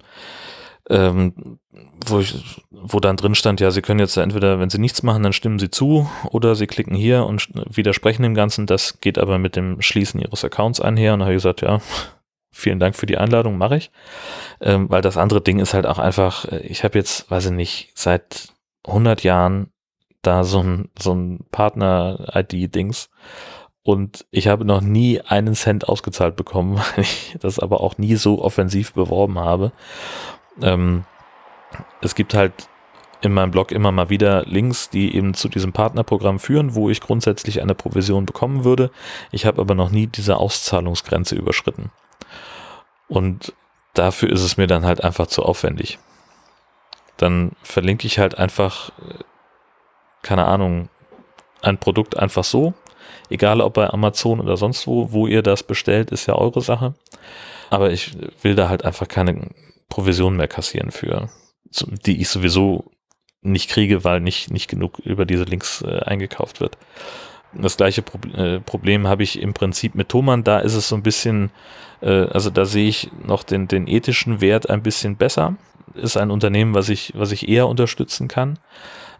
ähm, 0.89 1.59
wo, 2.05 2.19
ich, 2.19 2.63
wo 2.71 2.99
dann 2.99 3.17
drin 3.17 3.35
stand, 3.35 3.59
ja, 3.61 3.69
Sie 3.69 3.81
können 3.81 3.99
jetzt 3.99 4.17
entweder, 4.17 4.59
wenn 4.59 4.71
Sie 4.71 4.79
nichts 4.79 5.03
machen, 5.03 5.21
dann 5.21 5.33
stimmen 5.33 5.59
Sie 5.59 5.69
zu 5.69 6.09
oder 6.31 6.55
Sie 6.55 6.67
klicken 6.67 6.95
hier 6.95 7.25
und 7.25 7.49
widersprechen 7.69 8.23
dem 8.23 8.33
Ganzen. 8.33 8.65
Das 8.65 8.99
geht 8.99 9.19
aber 9.19 9.37
mit 9.37 9.55
dem 9.55 9.81
Schließen 9.81 10.19
Ihres 10.19 10.43
Accounts 10.43 10.81
einher. 10.81 11.13
Und 11.13 11.19
da 11.19 11.25
habe 11.25 11.35
ich 11.35 11.37
gesagt, 11.37 11.61
ja, 11.61 11.79
vielen 12.51 12.79
Dank 12.79 12.95
für 12.95 13.05
die 13.05 13.17
Einladung, 13.17 13.57
mache 13.57 13.77
ich. 13.77 13.91
Ähm, 14.61 14.89
weil 14.89 15.01
das 15.01 15.17
andere 15.17 15.41
Ding 15.41 15.59
ist 15.59 15.75
halt 15.75 15.85
auch 15.85 15.99
einfach, 15.99 16.45
äh, 16.45 16.59
ich 16.61 16.83
habe 16.83 16.97
jetzt, 16.97 17.29
weiß 17.29 17.47
ich 17.47 17.51
nicht, 17.51 17.91
seit 17.93 18.49
100 18.87 19.23
Jahren 19.23 19.71
da 20.21 20.43
so 20.43 20.61
ein, 20.61 20.89
so 20.97 21.13
ein 21.13 21.45
Partner-ID-Dings. 21.51 23.09
Und 23.83 24.25
ich 24.29 24.47
habe 24.47 24.65
noch 24.65 24.81
nie 24.81 25.21
einen 25.21 25.55
Cent 25.55 25.87
ausgezahlt 25.87 26.35
bekommen, 26.35 26.77
weil 26.95 27.03
ich 27.03 27.37
das 27.39 27.59
aber 27.59 27.81
auch 27.81 27.97
nie 27.97 28.15
so 28.15 28.41
offensiv 28.41 28.93
beworben 28.93 29.39
habe. 29.39 29.71
Ähm, 30.61 31.05
es 32.01 32.15
gibt 32.15 32.33
halt 32.33 32.69
in 33.21 33.33
meinem 33.33 33.51
Blog 33.51 33.71
immer 33.71 33.91
mal 33.91 34.09
wieder 34.09 34.45
Links, 34.45 34.89
die 34.89 35.15
eben 35.15 35.33
zu 35.33 35.49
diesem 35.49 35.73
Partnerprogramm 35.73 36.39
führen, 36.39 36.75
wo 36.75 36.89
ich 36.89 37.01
grundsätzlich 37.01 37.61
eine 37.61 37.75
Provision 37.75 38.25
bekommen 38.25 38.63
würde. 38.63 38.91
Ich 39.31 39.45
habe 39.45 39.61
aber 39.61 39.75
noch 39.75 39.91
nie 39.91 40.07
diese 40.07 40.37
Auszahlungsgrenze 40.37 41.35
überschritten. 41.35 41.91
Und 43.07 43.53
dafür 43.93 44.29
ist 44.29 44.43
es 44.43 44.55
mir 44.55 44.67
dann 44.67 44.85
halt 44.85 45.03
einfach 45.03 45.27
zu 45.27 45.43
aufwendig. 45.43 45.99
Dann 47.17 47.51
verlinke 47.61 48.07
ich 48.07 48.19
halt 48.19 48.37
einfach 48.37 48.91
keine 50.21 50.45
Ahnung, 50.45 50.89
ein 51.61 51.77
Produkt 51.77 52.17
einfach 52.17 52.43
so. 52.43 52.73
Egal 53.29 53.61
ob 53.61 53.75
bei 53.75 53.89
Amazon 53.89 54.39
oder 54.39 54.57
sonst 54.57 54.87
wo, 54.87 55.11
wo 55.11 55.27
ihr 55.27 55.41
das 55.41 55.63
bestellt, 55.63 56.11
ist 56.11 56.25
ja 56.25 56.35
eure 56.35 56.61
Sache. 56.61 56.95
Aber 57.69 57.91
ich 57.91 58.17
will 58.41 58.55
da 58.55 58.69
halt 58.69 58.83
einfach 58.83 59.07
keine 59.07 59.49
Provision 59.89 60.35
mehr 60.35 60.47
kassieren 60.47 60.91
für, 60.91 61.29
die 62.05 62.21
ich 62.21 62.29
sowieso 62.29 62.91
nicht 63.41 63.69
kriege, 63.69 64.03
weil 64.03 64.19
nicht, 64.19 64.51
nicht 64.51 64.69
genug 64.69 64.99
über 64.99 65.25
diese 65.25 65.43
Links 65.43 65.81
äh, 65.81 65.99
eingekauft 65.99 66.59
wird. 66.59 66.77
Das 67.53 67.77
gleiche 67.77 68.01
Pro 68.01 68.19
äh, 68.37 68.59
Problem 68.59 69.07
habe 69.07 69.23
ich 69.23 69.41
im 69.41 69.53
Prinzip 69.53 69.95
mit 69.95 70.09
Thomann. 70.09 70.43
Da 70.43 70.59
ist 70.59 70.75
es 70.75 70.89
so 70.89 70.95
ein 70.95 71.03
bisschen, 71.03 71.51
äh, 72.01 72.25
also 72.25 72.49
da 72.49 72.65
sehe 72.65 72.87
ich 72.87 73.09
noch 73.23 73.43
den, 73.43 73.67
den 73.67 73.87
ethischen 73.87 74.41
Wert 74.41 74.69
ein 74.69 74.83
bisschen 74.83 75.15
besser. 75.15 75.55
Ist 75.95 76.17
ein 76.17 76.31
Unternehmen, 76.31 76.75
was 76.75 76.89
ich, 76.89 77.13
was 77.15 77.31
ich 77.31 77.47
eher 77.47 77.67
unterstützen 77.67 78.27
kann. 78.27 78.59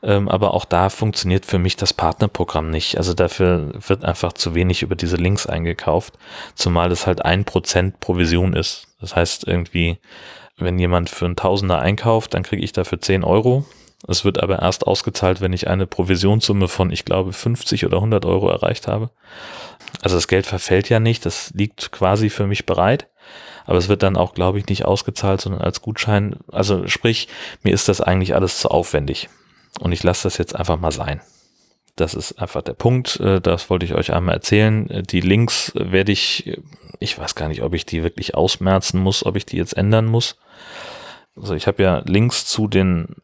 Ähm, 0.01 0.29
aber 0.29 0.53
auch 0.53 0.65
da 0.65 0.89
funktioniert 0.89 1.45
für 1.45 1.59
mich 1.59 1.75
das 1.75 1.93
Partnerprogramm 1.93 2.69
nicht. 2.69 2.97
Also 2.97 3.13
dafür 3.13 3.71
wird 3.88 4.05
einfach 4.05 4.33
zu 4.33 4.55
wenig 4.55 4.81
über 4.81 4.95
diese 4.95 5.17
Links 5.17 5.45
eingekauft, 5.45 6.17
zumal 6.55 6.91
es 6.91 7.05
halt 7.05 7.23
ein 7.25 7.45
Prozent 7.45 7.99
Provision 7.99 8.53
ist. 8.53 8.88
Das 9.01 9.15
heißt 9.15 9.47
irgendwie, 9.47 9.97
wenn 10.57 10.79
jemand 10.79 11.09
für 11.09 11.25
einen 11.25 11.35
Tausender 11.35 11.79
einkauft, 11.79 12.33
dann 12.33 12.43
kriege 12.43 12.63
ich 12.63 12.71
dafür 12.71 13.01
10 13.01 13.23
Euro. 13.23 13.65
Es 14.07 14.23
wird 14.23 14.41
aber 14.41 14.62
erst 14.62 14.88
ausgezahlt, 14.88 15.41
wenn 15.41 15.51
ich 15.51 15.67
eine 15.67 15.85
Provisionssumme 15.85 16.69
von, 16.69 16.91
ich 16.91 17.03
glaube, 17.03 17.33
50 17.33 17.85
oder 17.85 17.97
100 17.97 18.25
Euro 18.25 18.49
erreicht 18.49 18.88
habe. 18.88 19.09
Also 20.01 20.15
das 20.15 20.27
Geld 20.27 20.45
verfällt 20.45 20.88
ja 20.89 20.99
nicht, 20.99 21.25
das 21.25 21.51
liegt 21.53 21.91
quasi 21.91 22.29
für 22.29 22.47
mich 22.47 22.65
bereit. 22.65 23.07
Aber 23.65 23.77
es 23.77 23.89
wird 23.89 24.01
dann 24.01 24.17
auch, 24.17 24.33
glaube 24.33 24.57
ich, 24.57 24.67
nicht 24.67 24.85
ausgezahlt, 24.85 25.41
sondern 25.41 25.62
als 25.62 25.81
Gutschein. 25.81 26.38
Also 26.51 26.88
sprich, 26.88 27.27
mir 27.62 27.73
ist 27.73 27.88
das 27.88 28.01
eigentlich 28.01 28.33
alles 28.33 28.59
zu 28.59 28.69
aufwendig. 28.69 29.29
Und 29.79 29.91
ich 29.91 30.03
lasse 30.03 30.23
das 30.23 30.38
jetzt 30.38 30.55
einfach 30.55 30.79
mal 30.79 30.91
sein. 30.91 31.21
Das 31.95 32.13
ist 32.13 32.39
einfach 32.39 32.62
der 32.62 32.73
Punkt. 32.73 33.19
Äh, 33.19 33.41
das 33.41 33.69
wollte 33.69 33.86
ich 33.86 33.93
euch 33.93 34.13
einmal 34.13 34.36
erzählen. 34.36 34.89
Äh, 34.89 35.03
die 35.03 35.21
Links 35.21 35.71
werde 35.75 36.12
ich, 36.12 36.47
äh, 36.47 36.62
ich 36.99 37.17
weiß 37.17 37.36
gar 37.36 37.49
nicht, 37.49 37.62
ob 37.62 37.73
ich 37.73 37.86
die 37.86 38.03
wirklich 38.03 38.36
ausmerzen 38.36 38.99
muss, 38.99 39.25
ob 39.25 39.36
ich 39.36 39.45
die 39.45 39.58
jetzt 39.58 39.75
ändern 39.75 40.05
muss. 40.05 40.38
Also 41.36 41.55
ich 41.55 41.67
habe 41.67 41.84
ja 41.84 42.01
Links 42.05 42.45
zu 42.45 42.67
den 42.67 43.15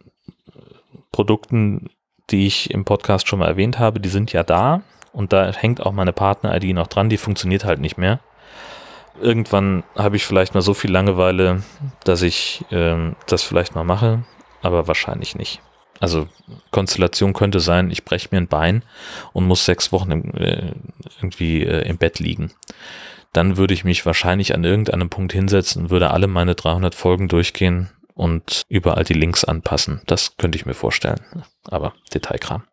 Produkten, 1.11 1.89
die 2.29 2.47
ich 2.47 2.71
im 2.71 2.85
Podcast 2.85 3.27
schon 3.27 3.39
mal 3.39 3.47
erwähnt 3.47 3.79
habe, 3.79 3.99
die 3.99 4.09
sind 4.09 4.33
ja 4.33 4.43
da. 4.43 4.83
Und 5.13 5.31
da 5.31 5.51
hängt 5.53 5.85
auch 5.85 5.93
meine 5.93 6.11
Partner-ID 6.11 6.75
noch 6.75 6.87
dran, 6.87 7.07
die 7.07 7.17
funktioniert 7.17 7.63
halt 7.63 7.79
nicht 7.79 7.97
mehr. 7.97 8.19
Irgendwann 9.21 9.83
habe 9.95 10.17
ich 10.17 10.25
vielleicht 10.25 10.53
mal 10.53 10.61
so 10.61 10.73
viel 10.73 10.91
Langeweile, 10.91 11.63
dass 12.03 12.21
ich 12.21 12.65
äh, 12.71 13.13
das 13.27 13.43
vielleicht 13.43 13.75
mal 13.75 13.85
mache, 13.85 14.25
aber 14.61 14.89
wahrscheinlich 14.89 15.35
nicht. 15.35 15.61
Also 15.99 16.27
Konstellation 16.71 17.33
könnte 17.33 17.59
sein, 17.59 17.89
ich 17.89 18.03
breche 18.03 18.29
mir 18.31 18.37
ein 18.37 18.47
Bein 18.47 18.83
und 19.33 19.45
muss 19.45 19.65
sechs 19.65 19.91
Wochen 19.91 20.11
im, 20.11 20.33
äh, 20.35 20.71
irgendwie 21.17 21.63
äh, 21.63 21.87
im 21.87 21.97
Bett 21.97 22.19
liegen. 22.19 22.51
Dann 23.33 23.57
würde 23.57 23.73
ich 23.73 23.83
mich 23.83 24.05
wahrscheinlich 24.05 24.53
an 24.53 24.63
irgendeinem 24.63 25.09
Punkt 25.09 25.33
hinsetzen 25.33 25.83
und 25.83 25.89
würde 25.89 26.11
alle 26.11 26.27
meine 26.27 26.55
300 26.55 26.95
Folgen 26.95 27.27
durchgehen 27.27 27.89
und 28.15 28.65
überall 28.69 29.03
die 29.03 29.13
Links 29.13 29.43
anpassen. 29.43 30.01
Das 30.07 30.37
könnte 30.37 30.57
ich 30.57 30.65
mir 30.65 30.73
vorstellen. 30.73 31.19
Aber 31.69 31.93
Detailkram. 32.13 32.63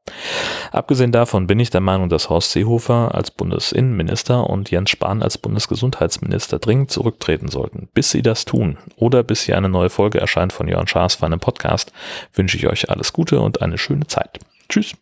Abgesehen 0.71 1.11
davon 1.13 1.49
bin 1.49 1.59
ich 1.59 1.71
der 1.71 1.81
Meinung, 1.81 2.09
dass 2.09 2.31
Horst 2.31 2.53
Seehofer 2.53 3.15
als 3.15 3.33
Bundesinnenminister 3.33 4.49
und 4.49 4.71
Jens 4.71 4.91
Spahn 4.91 5.23
als 5.23 5.39
Bundesgesundheitsminister 5.39 6.61
dringend 6.61 6.93
zurücktreten 6.93 7.49
sollten. 7.49 7.89
Bis 7.93 8.13
sie 8.13 8.23
das 8.23 8.45
tun 8.45 8.79
oder 8.97 9.25
bis 9.25 9.43
hier 9.43 9.57
eine 9.57 9.69
neue 9.69 9.91
Folge 9.91 10.21
erscheint 10.21 10.53
von 10.53 10.69
Jörn 10.69 10.87
Schaas 10.87 11.17
für 11.17 11.27
einen 11.27 11.41
Podcast, 11.41 11.93
wünsche 12.33 12.57
ich 12.57 12.69
euch 12.69 12.89
alles 12.89 13.13
Gute 13.13 13.41
und 13.41 13.63
eine 13.63 13.79
schöne 13.79 14.07
Zeit. 14.07 14.39
Tschüss. 14.69 14.95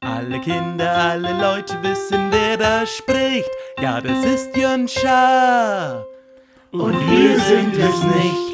Alle 0.00 0.40
Kinder, 0.40 0.92
alle 0.92 1.40
Leute 1.40 1.82
wissen, 1.82 2.28
wer 2.30 2.56
da 2.56 2.84
spricht. 2.84 3.50
Ja, 3.80 4.00
das 4.00 4.24
ist 4.24 4.56
Jörn 4.56 4.88
Schaar. 4.88 6.04
Und 6.72 6.94
wir 7.10 7.40
sind 7.40 7.74
es 7.76 8.02
nicht. 8.02 8.45